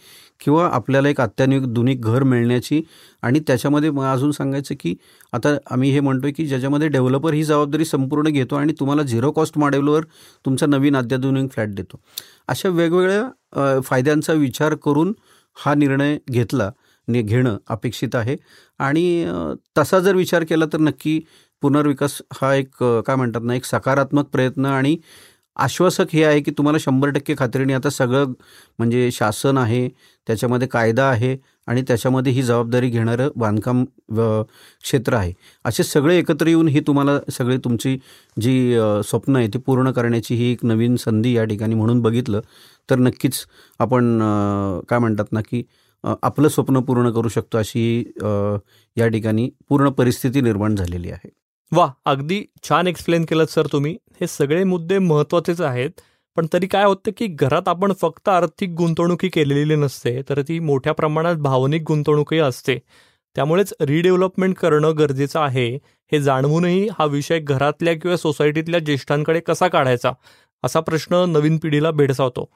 किंवा 0.41 0.69
आपल्याला 0.73 1.09
एक 1.09 1.21
अत्याधुनिक 1.21 2.01
घर 2.03 2.23
मिळण्याची. 2.23 2.81
आणि 3.23 3.41
त्याच्यामध्ये 3.47 3.91
अजून 4.13 4.31
सांगायचं 4.33 4.75
की 4.81 4.95
आता 5.33 5.57
आम्ही 5.71 5.91
हे 5.91 6.01
म्हणतो 6.01 6.29
की 6.37 6.47
ज्याच्यामध्ये 6.47 6.89
डेव्हलपर 6.89 7.35
ही 7.35 7.43
जबाबदारी 7.45 7.85
संपूर्ण 7.85 8.29
घेतो 8.29 8.57
आणि 8.57 8.73
तुम्हाला 8.81 9.03
झिरो 9.03 9.31
कॉस्ट 9.33 9.59
मॉडेलवर 9.59 10.05
तुमचा 10.47 10.67
नवीन 10.67 10.97
अत्याधुनिक 10.97 11.51
फ्लॅट 11.53 11.75
देतो. 11.75 12.01
अशा 12.49 12.69
वेगवेगळ्या 12.69 13.81
फायद्यांचा 13.85 14.33
विचार 14.33 14.75
करून 14.85 15.13
हा 15.57 15.75
निर्णय 15.75 16.17
घेतला. 16.31 16.71
ने 17.09 17.23
घेणं 17.23 17.57
अपेक्षित 17.69 18.15
आहे. 18.17 18.37
आणि 18.81 19.27
तसा 19.79 19.99
जर 20.01 20.15
विचार 20.17 20.45
केला 20.45 20.67
तर 20.73 20.79
नक्की 20.81 21.21
पुनर्विकास 21.63 22.21
हा 22.41 22.55
एक 22.55 22.83
काय 23.07 23.17
म्हणतात 23.17 23.43
ना 23.45 23.55
एक 23.55 23.65
सकारात्मक 23.65 24.27
प्रयत्न 24.33 24.67
आणि 24.67 24.97
आश्वासक 25.57 26.07
हे 26.13 26.23
आहे 26.25 26.41
की 26.41 26.51
तुम्हाला 26.59 26.79
शंभर 26.81 27.11
टक्के 27.15 27.35
खात्रीने 27.39 27.73
आता 27.75 27.91
सगळं 27.91 28.33
म्हणजे 28.79 29.11
शासन 29.13 29.59
आहे 29.59 29.89
त्याच्यामध्ये 30.27 30.69
कायदा 30.69 31.05
आहे 31.11 31.37
आणि 31.69 31.83
त्याच्यामध्ये 31.89 32.33
ही 32.33 32.43
जबाबदारी 32.43 32.89
घेणारं 32.91 33.29
बांधकाम 33.37 33.85
क्षेत्र 33.85 35.15
आहे. 35.15 35.33
असे 35.65 35.83
सगळे 35.83 36.17
एकत्र 36.19 36.47
येऊन 36.47 36.69
ही 36.69 36.81
तुम्हाला 36.87 37.19
सगळी 37.33 37.57
तुमची 37.65 37.97
जी 38.37 38.77
स्वप्न 39.09 39.37
आहे 39.37 39.49
ती 39.55 39.59
पूर्ण 39.67 39.91
करण्याची 39.93 40.35
ही 40.35 40.51
एक 40.53 40.65
नवीन 40.65 40.97
संधी 41.05 41.33
या 41.37 41.45
ठिकाणी 41.45 41.75
म्हणून 41.75 42.01
बघितलं 42.03 42.41
तर 42.89 42.99
नक्कीच 42.99 43.45
आपण 43.81 44.19
काय 44.89 44.99
म्हणतात 44.99 45.33
ना 45.33 45.41
की 45.41 45.63
आपलं 46.23 46.49
स्वप्न 46.49 46.81
पूर्ण 46.85 47.11
करू 47.11 47.29
शकतो 47.29 47.59
अशी 47.59 47.85
या 48.97 49.09
ठिकाणी 49.09 49.49
पूर्ण 49.69 49.91
परिस्थिती 49.91 50.41
निर्माण 50.41 50.75
झालेली 50.77 51.11
आहे. 51.11 51.31
वा 51.73 51.89
अगदी 52.07 52.45
छान 52.69 52.87
एक्सप्लेन 52.87 53.25
केलं 53.25 53.45
सर 53.47 53.67
तुम्ही. 53.73 53.97
हे 54.21 54.27
सगळे 54.27 54.65
मुद्दे 54.65 54.99
महत्वाचेच 54.99 55.61
आहेत. 55.61 55.91
पण 56.37 56.47
तरी 56.53 56.67
काय 56.67 56.85
होतं 56.85 57.11
की 57.17 57.27
घरात 57.29 57.69
आपण 57.69 57.93
फक्त 58.01 58.29
आर्थिक 58.29 58.71
गुंतवणुकी 58.77 59.29
केलेली 59.29 59.75
नसते 59.77 60.21
तर 60.29 60.41
ती 60.49 60.59
मोठ्या 60.61 60.93
प्रमाणात 60.93 61.37
भावनिक 61.37 61.83
गुंतवणूकही 61.89 62.39
असते. 62.41 62.79
त्यामुळेच 63.37 63.73
रिडेव्हलपमेंट 63.81 64.57
करणं 64.57 64.97
गरजेचं 64.99 65.41
आहे. 65.41 65.69
हे 66.13 66.21
जाणवूनही 66.21 66.89
हा 66.99 67.05
विषय 67.07 67.39
घरातल्या 67.41 67.95
किंवा 67.95 68.17
सोसायटीतल्या 68.17 68.81
ज्येष्ठांकडे 68.81 69.41
कसा 69.41 69.69
काढायचा 69.69 70.13
असा 70.63 70.81
प्रश्न 70.81 71.25
नवीन 71.29 71.57
पिढीला 71.63 71.91
भेडसावतो. 71.91 72.49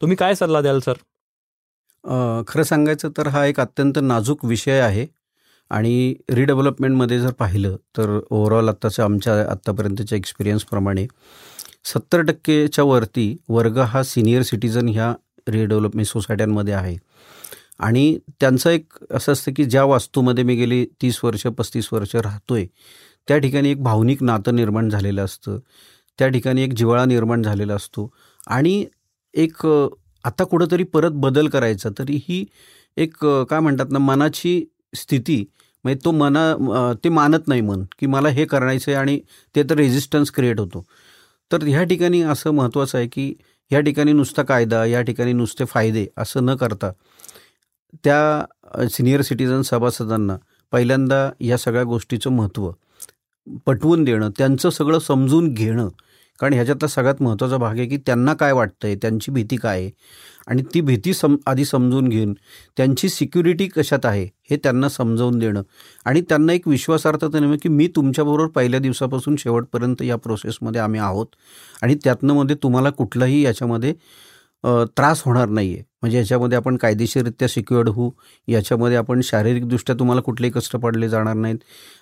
तुम्ही 0.00 0.16
काय 0.16 0.34
सल्ला 0.34 0.60
द्याल 0.60 0.80
सर 0.80 0.94
खरं 2.48 2.62
सांगायचं 2.62 3.10
तर 3.16 3.28
हा 3.28 3.44
एक 3.46 3.60
अत्यंत 3.60 3.98
नाजूक 4.02 4.44
विषय 4.44 4.80
आहे. 4.80 5.06
आणि 5.70 6.14
रिडेव्हलपमेंटमध्ये 6.30 7.18
जर 7.20 7.30
पाहिलं 7.38 7.76
तर 7.96 8.18
ओव्हरऑल 8.30 8.68
आत्ताच्या 8.68 9.04
आमच्या 9.04 9.34
आत्तापर्यंतच्या 9.50 10.18
एक्सपिरियन्सप्रमाणे 10.18 11.06
सत्तर 11.84 12.20
टक्केच्या 12.20 12.84
वरती 12.84 13.36
वर्ग 13.48 13.78
हा 13.78 14.02
सिनियर 14.02 14.42
सिटीजन 14.42 14.88
ह्या 14.88 15.12
रिडेव्हलपमेंट 15.48 16.06
सोसायट्यांमध्ये 16.06 16.74
आहे. 16.74 16.96
आणि 17.78 18.18
त्यांचं 18.40 18.70
एक 18.70 18.92
असं 19.10 19.32
असतं 19.32 19.52
की 19.56 19.64
ज्या 19.64 19.84
वास्तूमध्ये 19.84 20.44
मी 20.44 20.54
गेली 20.56 20.84
तीस 21.02 21.20
वर्ष 21.24 21.46
पस्तीस 21.58 21.88
वर्ष 21.92 22.14
राहतोय 22.16 22.66
त्या 23.28 23.38
ठिकाणी 23.38 23.70
एक 23.70 23.82
भावनिक 23.82 24.22
नातं 24.22 24.56
निर्माण 24.56 24.88
झालेलं 24.90 25.24
असतं. 25.24 25.58
त्या 26.18 26.28
ठिकाणी 26.28 26.62
एक 26.62 26.72
जिव्हाळा 26.72 27.04
निर्माण 27.04 27.42
झालेला 27.42 27.74
असतो. 27.74 28.08
आणि 28.46 28.84
एक 29.34 29.66
आता 30.26 30.44
कुठंतरी 30.44 30.84
परत 30.94 31.12
बदल 31.24 31.48
करायचा. 31.48 31.88
तरी 31.98 32.20
ही 32.28 32.44
एक 32.96 33.24
काय 33.50 33.60
म्हणतात 33.60 33.92
ना 33.92 33.98
मनाची 33.98 34.64
स्थिती 34.96 35.44
म्हणजे 35.84 35.98
तो 36.04 36.10
मना 36.12 36.92
ते 37.04 37.08
मानत 37.08 37.48
नाही 37.48 37.60
मन 37.60 37.82
की 37.98 38.06
मला 38.06 38.28
हे 38.28 38.44
करायचं 38.46 38.90
आहे 38.90 38.98
आणि 39.00 39.18
ते 39.54 39.62
तर 39.70 39.76
रेझिस्टन्स 39.76 40.30
क्रिएट 40.34 40.60
होतो. 40.60 40.84
तर 41.50 41.64
ह्या 41.64 41.82
ठिकाणी 41.84 42.20
असं 42.22 42.50
महत्त्वाचं 42.54 42.98
आहे 42.98 43.06
की 43.08 43.32
ह्या 43.70 43.80
ठिकाणी 43.80 44.12
नुसता 44.12 44.42
कायदा 44.42 44.84
या 44.84 45.00
ठिकाणी 45.02 45.32
नुसते 45.32 45.64
फायदे 45.64 46.06
असं 46.16 46.44
न 46.46 46.54
करता 46.56 46.90
त्या 48.04 48.88
सिनियर 48.90 49.22
सिटीजन 49.22 49.62
सभासदांना 49.62 50.36
पहिल्यांदा 50.72 51.28
या 51.40 51.56
सगळ्या 51.58 51.84
गोष्टीचं 51.84 52.30
महत्त्व 52.30 52.70
पटवून 53.66 54.04
देणं 54.04 54.30
त्यांचं 54.38 54.70
सगळं 54.70 54.98
समजून 54.98 55.52
घेणं 55.54 55.88
कारण 56.40 56.52
ह्याच्यातला 56.52 56.88
सगळ्यात 56.88 57.22
महत्त्वाचा 57.22 57.56
भाग 57.56 57.78
आहे 57.78 57.86
की 57.86 57.96
त्यांना 57.96 58.34
काय 58.34 58.52
वाटतंय 58.52 58.94
त्यांची 58.94 59.32
भीती 59.32 59.56
काय 59.56 59.80
आहे? 59.80 59.90
आणि 60.46 60.62
ती 60.74 60.80
भीती 60.80 61.14
सम 61.14 61.36
आधी 61.46 61.64
समजून 61.64 62.08
घेऊन 62.08 62.34
त्यांची 62.76 63.08
सिक्युरिटी 63.08 63.68
कशात 63.68 64.06
आहे 64.06 64.28
हे 64.50 64.56
त्यांना 64.56 64.88
समजावून 64.88 65.38
देणं. 65.38 65.62
आणि 66.04 66.20
त्यांना 66.20 66.52
एक 66.52 66.68
विश्वासार्थता 66.68 67.40
नेमकं 67.40 67.56
की 67.56 67.68
मी 67.68 67.88
तुमच्याबरोबर 67.96 68.48
पहिल्या 68.48 68.80
दिवसापासून 68.80 69.36
शेवटपर्यंत 69.36 70.02
या 70.02 70.16
प्रोसेसमध्ये 70.16 70.80
आम्ही 70.80 71.00
आहोत. 71.00 71.26
आणि 71.82 71.96
त्यातनं 72.04 72.34
मध्ये 72.34 72.56
तुम्हाला 72.62 72.90
कुठलाही 72.90 73.44
याच्यामध्ये 73.44 73.94
त्रास 74.64 75.22
होणार 75.24 75.48
नाही 75.48 75.72
आहे 75.74 75.82
म्हणजे 76.02 76.18
याच्यामध्ये 76.18 76.56
आपण 76.56 76.76
कायदेशीररित्या 76.76 77.48
सिक्युअर्ड 77.48 77.88
होऊ 77.88 78.10
याच्यामध्ये 78.48 78.96
आपण 78.96 79.20
शारीरिकदृष्ट्या 79.24 79.94
तुम्हाला 79.98 80.20
कुठलेही 80.22 80.52
कष्ट 80.52 80.76
पडले 80.76 81.08
जाणार 81.08 81.34
नाहीत 81.34 81.58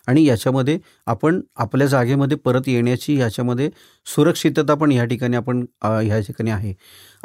आणि 0.09 0.25
याच्यामध्ये 0.25 0.79
आपण 1.07 1.41
आपल्या 1.57 1.87
जागेमध्ये 1.87 2.37
परत 2.39 2.69
येण्याची 2.69 3.17
ह्याच्यामध्ये 3.17 3.71
सुरक्षितता 4.07 4.75
पण 4.75 4.93
ह्या 4.93 5.05
ठिकाणी 5.05 5.37
आपण 5.37 5.65
ह्या 5.83 6.21
ठिकाणी 6.21 6.51
आहे. 6.51 6.75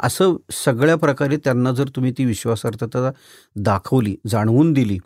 असं 0.00 0.36
सगळ्या 0.54 0.96
प्रकारे 0.96 1.36
त्यांना 1.44 1.72
जर 1.72 1.88
तुम्ही 1.96 2.12
ती 2.18 2.24
विश्वासार्थता 2.24 3.10
दाखवली 3.56 4.16
जाणवून 4.28 4.72
दिली 4.72 4.98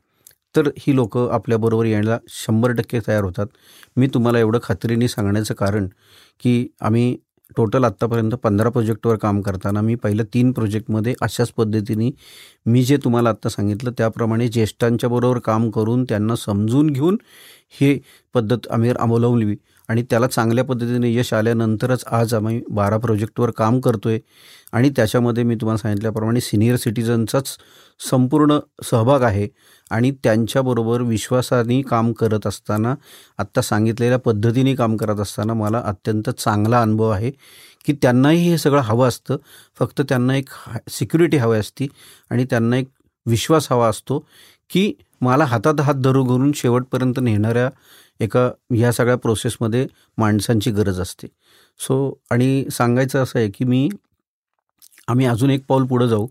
तर 0.55 0.69
ही 0.79 0.95
लोक 0.97 1.17
आपल्याबरोबर 1.19 1.87
यायला 1.87 2.19
शंभर 2.31 2.73
टक्के 2.73 2.99
तयार 3.09 3.25
होतात. 3.25 3.47
मी 3.97 4.07
तुम्हाला 4.15 4.39
एवढं 4.39 4.59
खात्रीने 4.63 5.09
सांगण्याचं 5.09 5.55
कारण 5.55 5.89
की 6.43 6.67
आम्ही 6.81 7.17
टोटल 7.51 7.85
आत्तापर्यंत 7.85 8.35
पंधरा 8.35 8.71
प्रोजेक्टवर 8.71 9.17
काम 9.17 9.41
करताना 9.41 9.81
मी 9.81 9.95
पहिल्या 9.95 10.25
तीन 10.35 10.53
प्रोजेक्टमध्ये 10.53 11.15
अशाच 11.23 11.51
पद्धतीने 11.51 12.11
मी 12.67 12.83
जे 12.83 12.97
तुम्हाला 12.97 13.31
आत्ता 13.31 13.49
सांगितलं 13.49 13.93
त्याप्रमाणे 13.99 14.49
ज्येष्ठांच्या 14.49 15.11
बरोबर 15.11 15.39
काम 15.39 15.69
करून 15.71 16.05
त्यांना 16.05 16.37
समजून 16.37 16.87
घेऊन 16.87 17.17
हे 17.81 17.99
पद्धत 18.35 18.69
आम्ही 18.71 18.91
अवलंबली 18.91 19.57
आणि 19.89 20.03
त्याला 20.03 20.27
चांगल्या 20.27 20.65
पद्धतीने 20.65 21.13
यश 21.15 21.33
आल्यानंतरच 21.35 22.05
आज 22.07 22.35
आम्ही 22.35 22.61
बारा 22.71 22.99
प्रोजेक्टवर 22.99 23.51
काम 23.51 23.81
करतो 23.81 24.09
आहे 24.09 24.19
आणि 24.73 24.91
त्याच्यामध्ये 24.91 25.45
मी 25.45 25.55
तुम्हाला 25.55 25.79
सांगितल्याप्रमाणे 25.79 26.41
सिनियर 26.41 26.77
सिटीजनचाच 26.77 27.57
संपूर्ण 28.11 28.59
सहभाग 28.85 29.23
आहे. 29.23 29.49
आणि 29.91 30.11
त्यांच्याबरोबर 30.25 31.03
विश्वासाने 31.03 31.81
काम 31.83 32.13
करत 32.13 32.47
असताना 32.47 32.95
आत्ता 33.39 33.61
सांगितलेल्या 33.61 34.19
पद्धतीने 34.19 34.75
काम 34.75 34.97
करत 34.97 35.21
असताना 35.21 35.55
मला 35.55 35.83
अत्यंत 35.85 36.31
चांगला 36.31 36.81
अनुभव 36.83 37.09
आहे 37.11 37.31
की 37.87 37.93
त्यांनाही 37.93 38.49
हे 38.51 38.59
सगळं 38.59 38.81
हवं 38.81 39.09
असतं. 39.09 39.37
फक्त 39.79 40.01
त्यांना 40.09 40.37
एक 40.37 40.49
सिक्युरिटी 40.91 41.37
हवी 41.37 41.59
असती 41.59 41.89
आणि 42.31 42.45
त्यांना 42.45 42.77
एक 42.77 42.89
विश्वास 43.27 43.73
हवा 43.73 43.89
असतो 43.89 44.19
की 44.71 44.93
मला 45.21 45.45
हातात 45.45 45.81
हात 45.81 45.95
धरू 45.95 46.25
घरून 46.25 46.53
शेवटपर्यंत 46.55 47.21
नेणाऱ्या 47.21 47.69
एका 48.21 48.51
ह्या 48.75 48.93
सगळ्या 48.93 49.17
प्रोसेसमध्ये 49.17 49.87
माणसांची 50.19 50.71
गरज 50.71 51.01
असते. 51.01 51.27
सो 51.81 52.15
आणि 52.31 52.65
सांगायचं 52.73 53.23
असं 53.23 53.39
आहे 53.39 53.51
की 53.51 53.65
मी 53.65 53.89
आम्ही 55.09 55.27
अजून 55.27 55.51
एक 55.51 55.65
पाऊल 55.69 55.87
पुढं 55.87 56.07
जाऊ. 56.07 56.27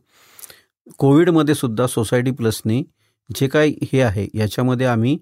कोविडमध्ये 0.97 1.55
सुद्धा 1.55 1.87
सोसायटी 1.87 2.31
प्लसने 2.31 2.81
जे 3.29 3.47
काय 3.47 3.69
हे 3.93 4.01
आहे 4.01 4.27
याच्यामध्ये 4.33 4.87
आम्ही 4.87 5.17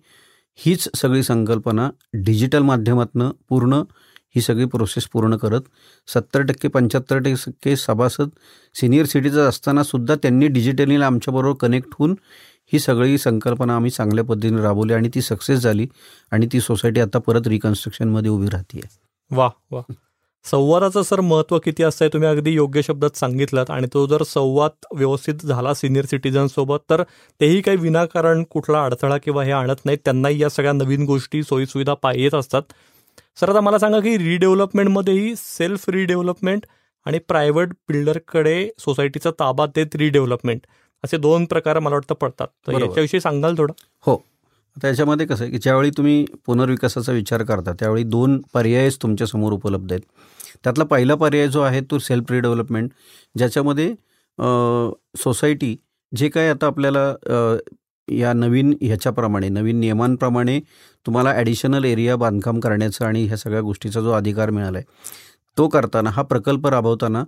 हीच 0.60 0.88
सगळी 0.96 1.24
संकल्पना 1.24 1.90
डिजिटल 2.14 2.62
माध्यमातनं 2.62 3.32
पूर्ण 3.50 3.82
ही 4.36 4.42
सगळी 4.42 4.66
प्रोसेस 4.66 5.06
पूर्ण 5.08 5.38
करत 5.38 5.62
सत्तर 6.08 6.42
टक्के 6.42 6.68
पंच्याहत्तर 6.68 7.20
टक्के 7.20 7.76
सभासद 7.76 8.30
सिनियर 8.76 9.06
सिटीजन 9.06 9.40
असताना 9.40 9.84
सुद्धा 9.84 10.16
त्यांनी 10.16 10.48
डिजिटली 10.48 10.96
आमच्याबरोबर 10.96 11.58
कनेक्ट 11.58 11.90
होऊन 12.00 12.16
ही 12.74 12.80
सगळी 12.80 13.18
संकल्पना 13.18 13.76
आम्ही 13.76 13.92
चांगल्या 13.92 14.24
पद्धतीने 14.24 14.62
राबवली 14.62 14.94
आणि 14.94 15.10
ती 15.16 15.22
सक्सेस 15.22 15.60
झाली 15.60 15.88
आणि 16.32 16.48
ती 16.54 16.60
सोसायटी 16.60 17.00
आता 17.00 17.20
परत 17.20 17.48
रिकन्स्ट्रक्शनमध्ये 17.48 18.32
उभी 18.32 18.48
राहते 18.48 18.80
वा 19.32 19.50
वा. 19.72 19.82
संवादाचं 20.44 21.04
सर 21.04 21.22
महत्त्व 21.22 21.60
किती 21.60 21.84
असतंय 21.84 22.10
तुम्ही 22.10 22.30
अगदी 22.30 22.52
योग्य 22.52 22.82
शब्दात 22.82 23.18
सांगितलं 23.18 23.64
आणि 23.70 23.88
तो 23.94 24.06
जर 24.08 24.24
संवाद 24.24 24.72
व्यवस्थित 24.96 25.46
झाला 25.46 25.74
सिनियर 25.74 26.06
सिटीजनसोबत 26.06 26.78
तर 26.90 27.04
तेही 27.42 27.62
काही 27.62 27.78
विनाकारण 27.78 28.44
कुठला 28.50 28.84
अडथळा 28.86 29.18
किंवा 29.18 29.44
हे 29.44 29.52
आणत 29.52 29.86
नाहीत. 29.86 30.00
त्यांनाही 30.06 30.42
या 30.42 30.50
सगळ्या 30.50 30.74
नवीन 30.74 31.06
गोष्टी 31.06 31.44
सोयीसुविधा 31.44 31.94
पाहिजेच 31.94 32.34
असतात. 32.34 32.62
सर 33.40 33.50
आता 33.50 33.62
मला 33.62 33.80
सांगा 33.80 34.00
की 34.00 34.18
रिडेव्हलपमेंटमध्येही 34.18 35.34
सेल्फ 35.38 35.90
रिडेव्हलपमेंट 35.90 36.66
आणि 37.06 37.20
प्रायव्हेट 37.20 37.70
बिल्डरकडे 37.90 38.70
सोसायटीचा 38.80 39.32
ताबा 39.32 39.66
देत 39.66 39.96
रिडेव्हलपमेंट 39.96 40.62
असे 41.04 41.18
दोन 41.18 41.46
प्रकार 41.46 41.80
मला 41.80 41.96
वाटतं 41.96 42.16
पडतात. 42.16 42.48
तर. 42.68 42.72
याच्याविषयी 42.74 43.20
सांगाल 43.20 43.58
थोडं? 43.58 43.74
हो. 44.06 44.16
आता 44.78 44.88
याच्यामध्ये 44.88 45.26
कसं 45.26 45.44
आहे 45.44 45.52
की 45.52 45.58
ज्यावेळी 45.58 45.90
तुम्ही 45.98 46.26
पुनर्विकासाचा 46.46 47.12
विचार 47.12 47.44
करता 47.44 47.72
त्यावेळी 47.80 48.04
दोन 48.04 48.40
पर्यायच 48.54 48.98
तुमच्यासमोर 49.02 49.54
उपलब्ध 49.54 49.92
आहेत. 49.92 50.02
त्यातला 50.64 50.84
पहिला 50.84 51.16
पर्याय 51.16 51.48
जो 51.48 51.62
आहे 51.62 51.82
तो 51.92 52.00
सेल्फ 52.00 52.32
रिडेव्हलपमेंट 52.32 52.90
ज्याच्यामध्ये 53.38 53.94
सोसायटी 55.18 55.76
जे 56.12 56.30
काय 56.30 56.50
आता 56.50 56.68
आपल्याला 56.68 57.14
या 58.08 58.32
नवीन 58.34 58.74
ह्याच्याप्रमाणे 58.82 59.50
नवीन 59.50 59.80
नियमांप्रमाणे 59.80 60.60
तुम्हाला 61.06 61.32
ॲडिशनल 61.32 61.86
एरिया 61.86 62.16
बांधकाम 62.16 62.60
करण्याचा 62.60 63.06
आणि 63.08 63.26
ह्या 63.26 63.38
सगळ्या 63.38 63.62
गोष्टीचा 63.62 64.02
जो 64.02 64.12
अधिकार 64.12 64.50
मिळाला 64.50 64.78
आहे 64.78 65.20
तो 65.58 65.68
करताना 65.68 66.10
हा 66.10 66.22
प्रकल्प 66.22 66.68
राबवताना 66.68 67.24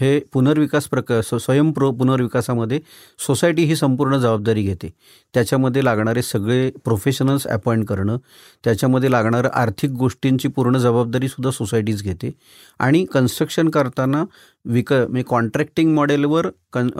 हे 0.00 0.20
पुनर्विकास 0.32 0.86
प्रक 0.88 1.12
स- 1.12 1.34
स्वयंप्रो 1.34 1.90
पुनर्विकासामध्ये 1.92 2.80
सोसायटी 3.26 3.62
ही 3.62 3.76
संपूर्ण 3.76 4.16
जबाबदारी 4.16 4.62
घेते. 4.62 4.94
त्याच्यामध्ये 5.34 5.84
लागणारे 5.84 6.22
सगळे 6.22 6.70
प्रोफेशनल्स 6.84 7.46
अपॉइंट 7.46 7.88
करणं 7.88 8.16
त्याच्यामध्ये 8.64 9.10
लागणारं 9.10 9.48
आर्थिक 9.48 9.90
गोष्टींची 9.90 10.48
पूर्ण 10.48 10.78
जबाबदारीसुद्धा 10.78 11.50
सोसायटीज 11.50 12.02
घेते. 12.02 12.30
आणि 12.78 13.04
कन्स्ट्रक्शन 13.04 13.68
करताना 13.68 14.24
विक 14.64 14.92
म्हणजे 14.92 15.22
कॉन्ट्रॅक्टिंग 15.22 15.94
मॉडेलवर 15.94 16.46
कन 16.72 16.90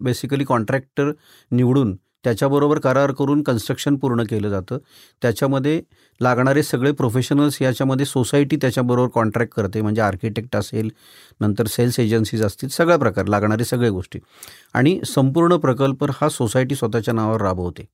बेसिकली 0.00 0.44
कॉन्ट्रॅक्टर 0.44 1.12
निवडून 1.50 1.96
त्याच्याबरोबर 2.24 2.78
करार 2.78 3.12
करून 3.18 3.42
कन्स्ट्रक्शन 3.42 3.96
पूर्ण 3.96 4.22
केलं 4.30 4.48
जातं. 4.50 4.78
त्याच्यामध्ये 5.22 5.80
लागणारे 6.20 6.62
सगळे 6.62 6.92
प्रोफेशनल्स 6.92 7.60
याच्यामध्ये 7.62 8.06
सोसायटी 8.06 8.56
त्याच्याबरोबर 8.60 9.08
कॉन्ट्रॅक्ट 9.14 9.54
करते. 9.54 9.80
म्हणजे 9.82 10.02
आर्किटेक्ट 10.02 10.56
असेल 10.56 10.90
नंतर 11.40 11.66
सेल्स 11.66 11.98
एजन्सीज 12.00 12.42
असतील 12.42 12.68
सगळ्या 12.68 12.98
प्रकार 12.98 13.26
लागणारे 13.26 13.64
सगळ्या 13.64 13.90
गोष्टी. 13.90 14.18
आणि 14.74 14.98
संपूर्ण 15.06 15.56
प्रकल्प 15.58 16.04
हा 16.12 16.28
सोसायटी 16.28 16.74
स्वतःच्या 16.74 17.14
नावावर 17.14 17.42
राबवते. 17.42 17.86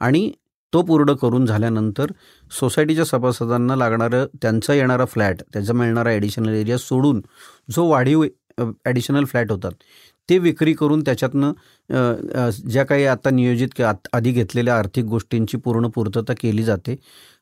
आणि 0.00 0.30
तो 0.72 0.80
पूर्ण 0.82 1.12
करून 1.14 1.44
झाल्यानंतर 1.46 2.10
सोसायटीच्या 2.50 3.04
सभासदांना 3.04 3.76
लागणारं 3.76 4.26
त्यांचा 4.42 4.74
येणारा 4.74 5.04
फ्लॅट 5.04 5.42
त्याचा 5.52 5.72
मिळणारा 5.72 6.10
ॲडिशनल 6.10 6.54
एरिया 6.54 6.78
सोडून 6.78 7.20
जो 7.70 7.86
वाढीव 7.88 8.24
ॲडिशनल 8.84 9.24
फ्लॅट 9.24 9.50
होतात 9.52 9.72
ते 10.28 10.38
विक्री 10.38 10.72
करून 10.74 11.02
त्याच्यातनं 11.04 11.52
ज्या 12.70 12.84
काही 12.84 13.04
आता 13.06 13.30
नियोजित 13.30 13.68
किंवा 13.76 13.92
आधी 14.12 14.30
घेतलेल्या 14.32 14.76
आर्थिक 14.78 15.04
गोष्टींची 15.04 15.56
पूर्ण 15.56 15.88
पूर्तता 15.94 16.32
केली 16.40 16.62
जाते. 16.64 16.96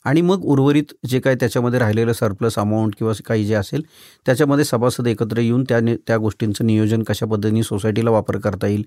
आणि 0.05 0.21
मग 0.21 0.43
उर्वरित 0.45 0.93
जे 1.09 1.19
काही 1.21 1.37
त्याच्यामध्ये 1.41 1.79
राहिलेलं 1.79 2.13
सरप्लस 2.13 2.59
अमाऊंट 2.59 2.95
किंवा 2.99 3.13
काही 3.27 3.45
जे 3.47 3.55
असेल 3.55 3.83
त्याच्यामध्ये 4.27 4.65
सभासद 4.65 5.07
एकत्र 5.07 5.41
येऊन 5.41 5.63
त्या 5.69 5.79
त्या 6.07 6.17
गोष्टींचं 6.17 6.67
नियोजन 6.67 7.03
कशा 7.09 7.27
पद्धतीने 7.27 7.63
सोसायटीला 7.63 8.11
वापर 8.11 8.37
करता 8.39 8.67
येईल 8.67 8.85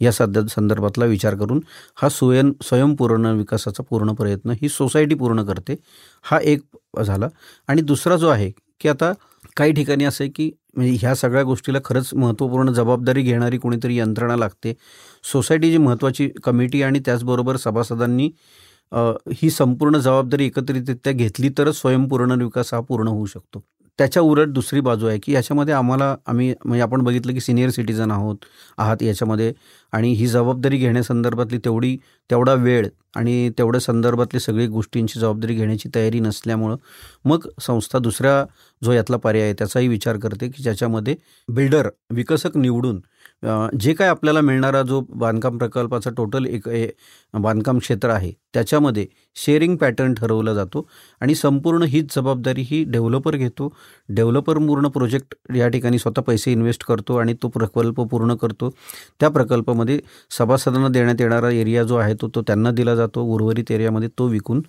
या 0.00 0.12
सध्या 0.12 0.42
संदर्भातला 0.54 1.04
विचार 1.04 1.34
करून 1.34 1.60
हा 2.02 2.08
स्वयं 2.08 2.50
स्वयंपूर्ण 2.64 3.32
विकासाचा 3.36 3.82
पूर्ण 3.90 4.12
प्रयत्न 4.14 4.54
ही 4.62 4.68
सोसायटी 4.68 5.14
पूर्ण 5.14 5.42
करते. 5.44 5.76
हा 6.24 6.38
एक 6.42 6.62
झाला. 7.04 7.28
आणि 7.68 7.82
दुसरा 7.82 8.16
जो 8.16 8.28
आहे 8.28 8.50
की 8.80 8.88
आता 8.88 9.12
काही 9.56 9.72
ठिकाणी 9.72 10.04
असं 10.04 10.24
आहे 10.24 10.30
की 10.32 10.50
म्हणजे 10.76 10.96
ह्या 11.00 11.14
सगळ्या 11.14 11.42
गोष्टीला 11.44 11.78
खरंच 11.84 12.10
महत्त्वपूर्ण 12.14 12.72
जबाबदारी 12.74 13.22
घेणारी 13.22 13.58
कोणीतरी 13.58 13.96
यंत्रणा 13.98 14.36
लागते. 14.36 14.74
सोसायटीची 15.32 15.78
महत्त्वाची 15.78 16.28
कमिटी 16.44 16.82
आणि 16.82 17.00
त्याचबरोबर 17.06 17.56
सभासदांनी 17.56 18.30
ही 19.34 19.50
संपूर्ण 19.50 19.98
जबाबदारी 19.98 20.46
एकत्रितरित्या 20.46 21.12
घेतली 21.12 21.48
तरच 21.58 21.80
स्वयंपूर्ण 21.80 22.42
विकास 22.42 22.74
हा 22.74 22.80
पूर्ण 22.80 23.08
होऊ 23.08 23.26
शकतो. 23.26 23.62
त्याच्या 23.98 24.22
उलट 24.22 24.48
दुसरी 24.48 24.80
बाजू 24.80 25.06
आहे 25.06 25.18
की 25.18 25.32
याच्यामध्ये 25.32 25.74
आम्हाला 25.74 26.14
आम्ही 26.26 26.52
म्हणजे 26.64 26.82
आपण 26.82 27.02
बघितलं 27.02 27.32
की 27.32 27.40
सिनियर 27.40 27.70
सिटीजन 27.70 28.10
आहोत 28.10 28.44
आहात 28.78 29.02
याच्यामध्ये. 29.02 29.52
आणि 29.92 30.12
ही 30.12 30.26
जबाबदारी 30.26 30.78
घेण्यासंदर्भातली 30.78 31.58
तेवढी 31.58 31.96
तेवढा 32.30 32.54
वेळ 32.54 32.88
आणि 33.16 33.50
तेवढ्या 33.58 33.80
संदर्भातली 33.80 34.40
सगळी 34.40 34.66
गोष्टींची 34.66 35.20
जबाबदारी 35.20 35.54
घेण्याची 35.54 35.88
तयारी 35.94 36.20
नसल्यामुळं 36.20 36.76
मग 37.24 37.46
संस्था 37.60 37.98
दुसऱ्या 37.98 38.44
जो 38.82 38.92
यातला 38.92 39.16
पर्याय 39.16 39.44
आहे 39.44 39.54
त्याचाही 39.54 39.88
विचार 39.88 40.16
करते 40.16 40.48
की 40.48 40.62
ज्याच्यामध्ये 40.62 41.14
बिल्डर 41.48 41.88
विकसक 42.10 42.56
निवडून 42.56 43.00
जे 43.80 43.92
काय 43.92 44.08
आपल्याला 44.08 44.40
मिळणारा 44.40 44.82
जो 44.82 45.00
बांधकाम 45.10 45.58
प्रकल्पाचा 45.58 46.10
टोटल 46.16 46.46
एक 46.46 46.68
बांधकाम 47.34 47.78
क्षेत्र 47.78 48.10
आहे 48.10 48.32
त्याच्यामध्ये 48.54 49.06
शेअरिंग 49.36 49.76
पॅटर्न 49.76 50.14
ठरवला 50.14 50.54
जातो 50.54 50.86
आणि 51.20 51.34
संपूर्ण 51.34 51.82
हीच 51.82 52.14
जबाबदारी 52.16 52.62
ही 52.66 52.82
डेव्हलपर 52.84 53.36
घेतो. 53.36 53.72
डेव्हलपर 54.08 54.58
पूर्ण 54.58 54.88
प्रोजेक्ट 54.88 55.34
या 55.56 55.68
ठिकाणी 55.68 55.98
स्वतः 55.98 56.22
पैसे 56.22 56.52
इन्व्हेस्ट 56.52 56.84
करतो 56.84 57.16
आणि 57.16 57.34
तो 57.42 57.48
प्रकल्प 57.48 58.00
पूर्ण 58.00 58.34
करतो. 58.34 58.70
त्या 59.20 59.28
प्रकल्पामध्ये 59.30 59.98
सभासदांना 60.38 60.88
देण्यात 60.88 61.20
येणारा 61.20 61.50
एरिया 61.50 61.82
जो 61.82 61.96
आहे 61.96 62.14
तो 62.14 62.28
तो 62.34 62.42
त्यांना 62.42 62.70
दिला 62.70 62.94
जातो. 62.94 63.22
उर्वरित 63.34 63.70
एरियामध्ये 63.72 64.08
तो 64.18 64.26
विकून 64.28 64.62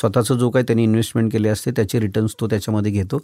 स्वतःचं 0.00 0.38
जो 0.38 0.50
काही 0.50 0.64
त्यांनी 0.66 0.82
इन्व्हेस्टमेंट 0.82 1.32
केले 1.32 1.48
असते 1.48 1.70
त्याचे 1.70 2.00
रिटर्न्स 2.00 2.34
तो 2.40 2.46
त्याच्यामध्ये 2.46 2.92
घेतो. 2.92 3.20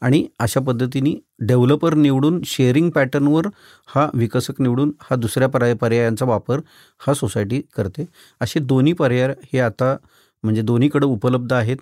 आणि 0.00 0.26
अशा 0.38 0.60
पद्धतीने 0.60 1.14
डेव्हलपर 1.40 1.94
निवडून 1.94 2.40
शेअरिंग 2.44 2.90
पॅटर्नवर 2.90 3.46
हा 3.86 4.08
विकसक 4.14 4.60
निवडून 4.60 4.92
हा 5.00 5.16
दुसऱ्या 5.16 5.48
पर्याय 5.48 5.74
पर्यायांचा 5.74 6.26
वापर 6.26 6.60
हा 7.06 7.14
सोसायटी 7.14 7.60
करते. 7.76 8.04
असे 8.40 8.60
दोन्ही 8.60 8.92
पर्याय 8.92 9.34
हे 9.52 9.58
आता 9.60 9.96
म्हणजे 10.44 10.62
दोन्हीकडे 10.62 11.06
उपलब्ध 11.06 11.52
आहेत. 11.52 11.76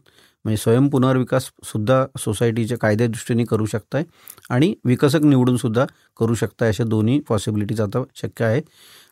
म्हणजे 0.44 0.56
स्वयं 0.56 0.88
पुनर्विकाससुद्धा 0.88 2.04
सोसायटीच्या 2.18 2.78
कायद्यादृष्टीने 2.78 3.44
करू 3.44 3.66
शकताय 3.66 4.02
आणि 4.50 4.72
विकसक 4.84 5.24
निवडूनसुद्धा 5.24 5.84
करू 6.18 6.34
शकताय 6.34 6.68
अशा 6.68 6.84
दोन्ही 6.84 7.18
पॉसिबिलिटीज 7.20 7.80
आता 7.80 8.02
शक्य 8.14 8.44
आहे 8.44 8.60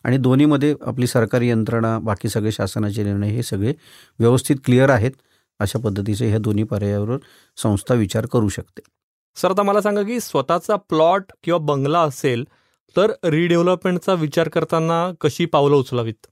आणि 0.04 0.16
दोन्हीमध्ये 0.16 0.74
आपली 0.86 1.06
सरकारी 1.06 1.48
यंत्रणा 1.48 1.98
बाकी 1.98 2.28
सगळे 2.28 2.52
शासनाचे 2.52 3.04
निर्णय 3.04 3.30
हे 3.30 3.42
सगळे 3.42 3.72
व्यवस्थित 4.18 4.56
क्लिअर 4.64 4.90
आहेत 4.90 5.12
अशा 5.60 5.78
पद्धतीचे 5.78 6.28
ह्या 6.28 6.38
दोन्ही 6.38 6.64
पर्यायावर 6.64 7.16
संस्था 7.58 7.94
विचार 7.94 8.26
करू 8.26 8.48
शकते. 8.48 8.82
सर 9.36 9.50
आता 9.50 9.62
मला 9.62 9.80
सांगा 9.80 10.02
की 10.02 10.20
स्वतःचा 10.20 10.76
प्लॉट 10.88 11.32
किंवा 11.44 11.58
बंगला 11.58 12.00
असेल 12.00 12.44
तर 12.96 13.12
रिडेव्हलपमेंटचा 13.24 14.14
विचार 14.14 14.48
करताना 14.48 15.10
कशी 15.20 15.46
पावलं 15.46 15.76
उचलावीत? 15.76 16.26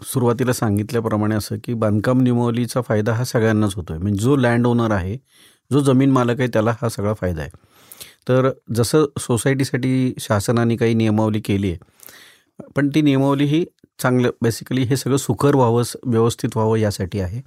सुरुवातीला 0.00 0.52
सांगितल्याप्रमाणे 0.52 1.34
असं 1.34 1.56
की 1.64 1.74
बांधकाम 1.74 2.20
नियमावलीचा 2.22 2.80
फायदा 2.80 3.12
हा 3.12 3.24
सगळ्यांनाच 3.24 3.74
होतो 3.76 3.92
आहे 3.92 4.02
म्हणजे 4.02 4.22
जो 4.24 4.36
लँड 4.36 4.66
ओनर 4.66 4.90
आहे 4.90 5.16
जो 5.70 5.80
जमीन 5.80 6.10
मालक 6.10 6.40
आहे 6.40 6.48
त्याला 6.52 6.74
हा 6.82 6.88
सगळा 6.88 7.14
फायदा 7.14 7.40
आहे. 7.42 7.50
तर 8.28 8.50
जसं 8.74 9.04
सोसायटीसाठी 9.20 10.12
शासनाने 10.20 10.76
काही 10.76 10.94
नियमावली 10.94 11.40
केली 11.40 11.70
आहे 11.72 12.64
पण 12.76 12.88
ती 12.94 13.02
नियमावली 13.02 13.44
ही 13.44 13.64
चांगलं 14.02 14.30
बेसिकली 14.42 14.82
हे 14.82 14.96
सगळं 14.96 15.16
सुकर 15.16 15.54
व्हावं 15.56 15.82
व्यवस्थित 16.06 16.50
व्हावं 16.56 16.76
यासाठी 16.78 17.20
आहे. 17.20 17.40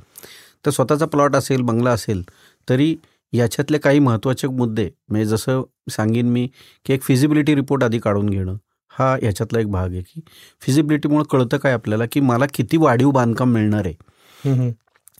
तर 0.65 0.71
स्वतःचा 0.71 1.05
प्लॉट 1.05 1.35
असेल 1.35 1.61
बंगला 1.61 1.91
असेल 1.91 2.23
तरी 2.67 2.95
याच्यातले 3.33 3.77
काही 3.77 3.99
महत्त्वाचे 3.99 4.47
मुद्दे 4.47 4.89
म्हणजे 5.09 5.25
जसं 5.25 5.61
सांगेन 5.91 6.29
मी 6.29 6.47
की 6.85 6.93
एक 6.93 7.01
फिजिबिलिटी 7.03 7.55
रिपोर्ट 7.55 7.83
आधी 7.83 7.99
काढून 7.99 8.29
घेणं 8.29 8.55
हा 8.93 9.15
याच्यातला 9.23 9.59
एक 9.59 9.67
भाग 9.71 9.91
आहे 9.91 10.01
की 10.03 10.21
फिजिबिलिटीमुळे 10.61 11.23
कळतं 11.31 11.57
काय 11.57 11.73
आपल्याला 11.73 12.05
की 12.11 12.19
मला 12.21 12.45
किती 12.53 12.77
वाढीव 12.77 13.11
बांधकाम 13.11 13.51
मिळणार 13.53 13.85
आहे. 13.85 14.69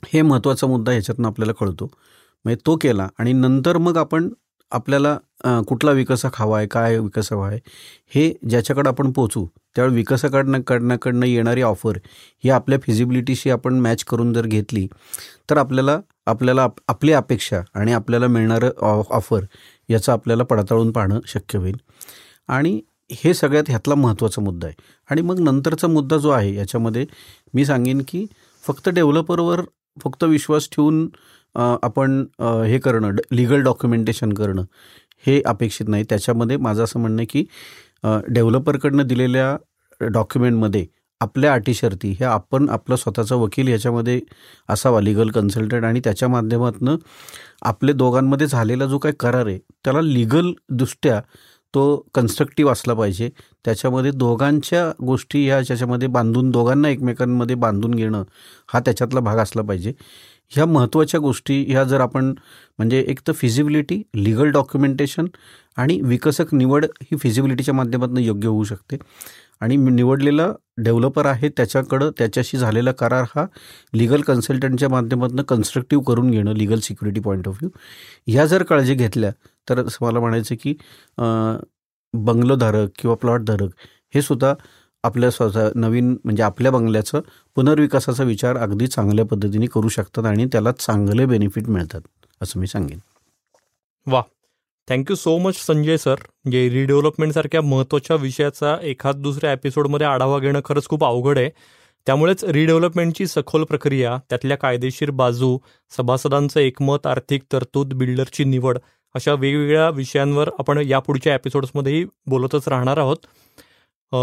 हे 0.04 0.22
महत्त्वाचा 0.22 0.68
मुद्दा 0.68 0.92
ह्याच्यातनं 0.92 1.28
आपल्याला 1.28 1.54
कळतो. 1.60 1.86
म्हणजे 2.46 2.62
तो 2.66 2.76
केला 2.82 3.08
आणि 3.20 3.34
नंतर 3.34 3.78
मग 3.78 3.98
आपण 3.98 4.30
आपल्याला 4.72 5.18
कुठला 5.68 5.92
विकसक 5.92 6.36
हवा 6.36 6.58
आहे 6.58 6.68
काय 6.72 6.98
विकसक 7.00 7.34
हवा 7.34 7.48
आहे 7.48 7.60
हे 8.14 8.32
ज्याच्याकडं 8.50 8.90
आपण 8.90 9.12
पोचू 9.12 9.46
त्यावेळी 9.76 9.96
विकसकाकडनं 9.96 10.62
कडण्याकडनं 10.68 11.26
येणारी 11.26 11.62
ऑफर 11.62 11.98
ही 12.44 12.50
आपल्या 12.50 12.80
फिजिबिलिटीशी 12.84 13.50
आपण 13.50 13.80
मॅच 13.80 14.04
करून 14.04 14.34
जर 14.34 14.46
घेतली 14.46 14.88
तर 15.50 15.58
आपल्याला 15.58 16.00
आपल्याला 16.28 16.68
आपली 16.88 17.12
अपेक्षा 17.14 17.62
आणि 17.76 17.94
आपल्याला 17.94 18.28
मिळणारं 18.28 18.72
ऑफर 19.12 19.46
याचं 19.90 20.12
आपल्याला 20.12 20.44
पडताळून 20.44 20.92
पाहणं 20.92 21.20
शक्य 21.28 21.60
होईल. 21.60 21.78
आणि 22.50 22.80
हे 23.12 23.34
सगळ्यात 23.34 23.70
ह्यातला 23.70 23.96
महत्त्वाचा 23.96 24.42
मुद्दा 24.42 24.68
आहे. 24.68 24.76
आणि 25.10 25.22
मग 25.22 25.40
नंतरचा 25.40 25.88
मुद्दा 25.88 26.18
जो 26.18 26.30
आहे 26.30 26.54
याच्यामध्ये 26.56 27.06
मी 27.54 27.66
सांगेन 27.66 28.02
की 28.08 28.26
फक्त 28.64 28.90
डेव्हलपरवर 28.90 29.62
फक्त 29.98 30.24
विश्वास 30.24 30.68
ठेवून 30.72 31.08
आपण 31.56 32.24
हे 32.66 32.80
करणं 32.80 33.16
लिगल 33.32 33.62
डॉक्युमेंटेशन 33.64 34.34
करणं 34.34 34.64
हे 35.26 35.42
अपेक्षित 35.46 35.88
नाही. 35.90 36.04
त्याच्यामध्ये 36.10 36.58
माझं 36.58 36.84
असं 36.84 37.00
म्हणणं 37.00 37.22
आहे 37.22 37.26
की 37.26 37.46
डेव्हलपरकडनं 38.34 39.08
दिलेल्या 39.08 39.56
डॉक्युमेंटमध्ये 40.02 40.86
आपल्या 41.22 41.54
अटीशर्ती 41.54 42.10
हे 42.12 42.26
आपण 42.26 42.70
आपलं 42.70 42.96
स्वतःचा 42.96 43.36
वकील 43.36 43.68
याच्यामध्ये 43.68 44.20
असावा 44.70 45.02
लिगल 45.02 45.30
कन्सल्टंट 45.30 45.84
आणि 45.84 46.00
त्याच्या 46.04 46.30
माध्यमातून 46.30 46.98
आपले 47.62 47.94
दोघांमध्ये 47.94 48.48
झालेला 48.48 48.86
जो 48.86 48.98
काही 48.98 49.16
करार 49.20 49.48
आहे 49.48 49.58
त्याला 49.84 50.02
लिगलदृष्ट्या 50.02 51.22
तो 51.74 51.84
कन्स्ट्रक्टिव्ह 52.16 52.72
असला 52.72 52.94
पाहिजे. 52.94 53.30
त्याच्यामध्ये 53.66 54.12
दोघांच्या 54.12 54.92
गोष्टी 55.06 55.46
ह्या 55.46 55.62
ज्याच्यामध्ये 55.62 56.08
बांधून 56.08 56.50
दोघांना 56.52 56.90
एकमेकांमध्ये 56.90 57.56
बांधून 57.56 57.96
घेणं 57.96 58.24
हा 58.74 58.80
त्याच्यातला 58.80 59.20
भाग 59.20 59.38
असला 59.38 59.62
पाहिजे. 59.62 59.94
ह्या 60.52 60.66
महत्त्वाच्या 60.66 61.20
गोष्टी 61.20 61.64
ह्या 61.70 61.84
जर 61.84 62.02
आपण 62.02 62.34
म्हणजे 62.78 63.00
एक 63.08 63.20
तर 63.28 63.34
फिजिबिलिटी 63.34 64.02
लिगल 64.16 64.50
डॉक्युमेंटेशन 64.52 65.26
आणि 65.78 66.00
विकसक 66.04 66.54
निवड 66.54 66.86
ही 67.02 67.18
फिजिबिलिटीच्या 67.18 67.74
माध्यमातून 67.74 68.18
योग्य 68.18 68.48
होऊ 68.48 68.64
शकते. 68.64 68.98
आणि 69.62 69.76
निवडलेला 69.78 70.52
डेव्हलपर 70.78 71.26
आहे 71.26 71.50
त्याच्याकडं 71.50 72.12
त्याच्याशी 72.18 72.58
झालेला 72.58 72.92
करार 72.92 73.24
हा 73.36 73.46
लिगल 73.94 74.22
कन्सल्टंटच्या 74.22 74.90
माध्यमातून 74.90 75.42
कन्स्ट्रक्टिव्ह 75.42 76.04
करून 76.04 76.32
घेणं 76.32 76.54
legal 76.54 76.80
security 76.80 77.22
point 77.22 77.48
of 77.48 77.58
view 77.62 77.70
ह्या 78.28 78.46
जर 78.46 78.64
काळजी 78.64 78.94
घेतल्या 78.94 79.32
तर 79.70 79.86
असं 79.86 80.06
मला 80.06 80.20
म्हणायचं 80.20 80.56
की 80.56 80.74
बंगलोधारक 82.14 82.90
किंवा 83.00 83.16
प्लॉटधारक 83.16 83.70
हे 84.14 84.22
सुद्धा 84.22 84.54
आपल्या 85.04 85.32
स्वतः 85.32 85.70
नवीन 85.76 86.16
म्हणजे 86.24 86.44
आपल्या 86.44 86.72
बंगल्याचं 86.72 87.22
पुनर्विकासाचा 87.58 88.24
विचार 88.24 88.58
अगदी 88.58 88.88
चांगल्या 88.88 89.26
पद्धतीने 89.26 89.66
करू 89.66 89.90
शकतात 89.90 90.26
आणि 90.26 90.46
त्याला 90.46 90.72
चांगले 90.72 91.26
बेनिफिट 91.26 91.70
मिळतात 91.70 92.02
असं 92.42 92.60
मी 92.60 92.68
सांगेन. 92.68 93.00
वा. 94.08 94.22
Thank you 94.88 95.16
so 95.16 95.38
much 95.38 95.56
Sanjay 95.56 95.98
sir 95.98 96.14
म्हणजे 96.14 96.68
रिडेव्हलपमेंटसारख्या 96.70 97.62
महत्त्वाच्या 97.62 98.16
विषयाचा 98.16 98.76
एखाद 98.84 99.22
दुसऱ्या 99.22 99.52
एपिसोडमध्ये 99.54 100.08
आढावा 100.08 100.40
घेणं 100.40 100.60
खरंच 100.66 100.88
खूप 100.88 101.04
अवघड 101.06 101.38
आहे. 101.38 101.50
त्यामुळेच 102.08 102.44
रिडेव्हलपमेंटची 102.44 103.28
सखोल 103.28 103.64
प्रक्रिया 103.64 104.18
त्यातल्या 104.30 104.58
कायदेशीर 104.58 105.12
बाजू 105.12 105.58
सभासदांचं 105.98 106.60
एकमत 106.60 107.08
आर्थिक 107.08 107.44
तरतूद 107.54 107.94
बिल्डरची 107.94 108.44
निवड 108.44 108.78
अशा 109.16 109.34
वेगवेगळ्या 109.34 109.90
विषयांवर 109.90 110.50
आपण 110.60 110.82
यापुढच्या 110.88 111.36
एपिसोड्समध्येही 111.36 112.04
बोलतच 112.30 112.68
राहणार 112.68 112.98
आहोत. 112.98 113.18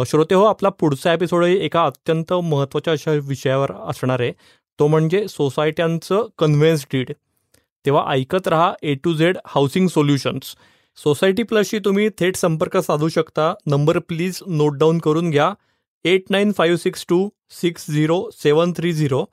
श्रोते 0.07 0.35
हो 0.35 0.45
आपला 0.45 0.69
पुढचा 0.69 1.13
एपिसोडही 1.13 1.57
एका 1.65 1.85
अत्यंत 1.85 2.33
महत्त्वाच्या 2.33 2.93
अशा 2.93 3.13
विषयावर 3.29 3.73
असणार 3.89 4.21
आहे. 4.21 4.33
तो 4.79 4.87
म्हणजे 4.87 5.27
सोसायट्यांचं 5.29 6.27
कन्व्हेन्स 6.39 6.87
डीड 6.93 7.13
तेव्हा 7.85 8.05
ऐकत 8.13 8.49
रहा 8.49 8.73
A 8.83 8.95
to 9.05 9.15
Z 9.15 9.39
housing 9.47 9.89
solutions 9.89 10.55
society 10.99 11.43
प्लसशी 11.43 11.79
तुम्ही 11.81 12.09
थेट 12.21 12.37
संपर्क 12.37 12.77
साधू 12.77 13.09
शकता. 13.09 13.53
नंबर 13.67 13.99
प्लीज 13.99 14.41
नोट 14.49 14.79
डाऊन 14.79 14.99
करून 14.99 15.31
घ्या. 15.31 15.53
Eight 16.05 16.25
nine 16.31 16.53
five 16.53 16.77
six 16.79 17.05
two 17.09 17.29
six 17.61 17.91
zero 17.91 18.29
seven 18.33 18.73
three 18.77 18.93
zero 18.93 19.25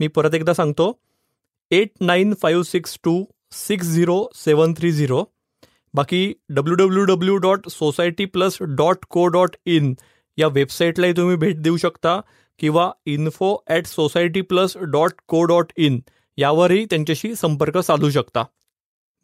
मी 0.00 0.08
परत 0.08 0.34
एकदा 0.34 0.52
सांगतो. 0.54 0.92
Eight 1.70 1.90
nine 2.00 2.34
five 2.42 2.62
six 2.62 2.98
two 3.04 3.24
six 3.52 3.90
zero 3.94 4.24
seven 4.34 4.72
three 4.78 4.92
zero 4.92 5.24
बाकी 5.94 6.32
W 6.50 6.74
W 6.76 7.04
W 7.04 7.36
dot 7.36 7.68
society 7.68 8.24
plus 8.26 8.58
dot 8.62 9.04
co 9.10 9.26
dot 9.26 9.56
in 9.66 9.94
या 10.38 10.46
वेबसाईटलाही 10.48 11.12
तुम्ही 11.12 11.36
भेट 11.36 11.56
देऊ 11.56 11.76
शकता 11.76 12.20
किंवा 12.60 12.90
info 13.06 13.52
at 13.68 13.86
society 13.86 14.40
plus 14.42 14.76
dot 14.82 15.20
co 15.28 15.42
dot 15.44 15.72
in 15.78 16.00
यावरही 16.40 16.84
त्यांच्याशी 16.84 17.34
संपर्क 17.34 17.78
साधू 17.78 18.10
शकता. 18.10 18.44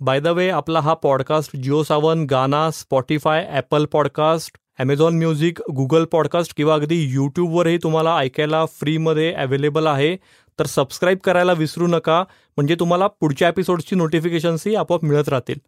बाय 0.01 0.21
द 0.21 0.27
वे 0.27 0.49
आपला 0.51 0.81
हा 0.81 0.95
podcast 0.95 1.57
Jio 1.57 1.83
Saavn 1.83 2.25
Gaana 2.31 2.71
Spotify 2.71 3.47
Apple 3.51 3.85
podcast 3.85 4.59
Amazon 4.79 5.17
music 5.19 5.61
Google 5.77 6.05
podcast 6.05 6.55
किंवा 6.57 6.75
अगदी 6.75 6.97
यूट्यूबवरही 7.13 7.79
तुम्हाला 7.83 8.17
ऐकायला 8.17 8.65
फ्रीमध्ये 8.67 9.33
अवेलेबल 9.35 9.87
आहे. 9.87 10.17
तर 10.59 10.67
सबस्क्राईब 10.67 11.19
करायला 11.25 11.53
विसरू 11.53 11.87
नका. 11.87 12.23
म्हणजे 12.57 12.75
तुम्हाला 12.75 13.07
पुढच्या 13.07 13.49
एपिसोड्सची 13.49 13.97
नोटिफिकेशन्सही 13.97 14.75
आपोआप 14.75 15.05
मिळत 15.05 15.29
राहतील. 15.29 15.59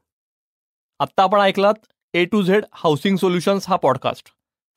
आत्ता 1.01 1.23
आपण 1.23 1.41
ऐकलात 1.41 1.87
A 2.15 2.25
to 2.25 2.43
Z 2.43 2.65
housing 2.73 3.17
solutions 3.17 3.69
हा 3.69 3.77
पॉडकास्ट 3.77 4.29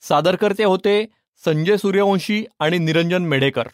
सादरकर्ते 0.01 0.63
होते 0.63 1.05
संजय 1.43 1.77
सूर्यवंशी 1.77 2.43
आणि 2.59 2.77
Niranjan 2.77 3.25
Medhekar. 3.25 3.67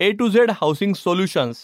A 0.00 0.10
to 0.12 0.28
Z 0.28 0.50
housing 0.50 0.92
solutions 0.92 1.56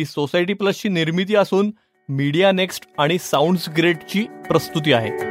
he 0.00 0.04
society 0.04 0.52
प्लसची 0.52 0.88
निर्मिती 0.88 1.34
असून 1.36 1.70
मीडिया 2.08 2.52
नेक्स्ट 2.52 2.84
आणि 2.98 3.18
साऊंड्स 3.18 3.68
ग्रेडची 3.68 4.22
प्रस्तुती 4.48 4.92
आहे. 4.92 5.29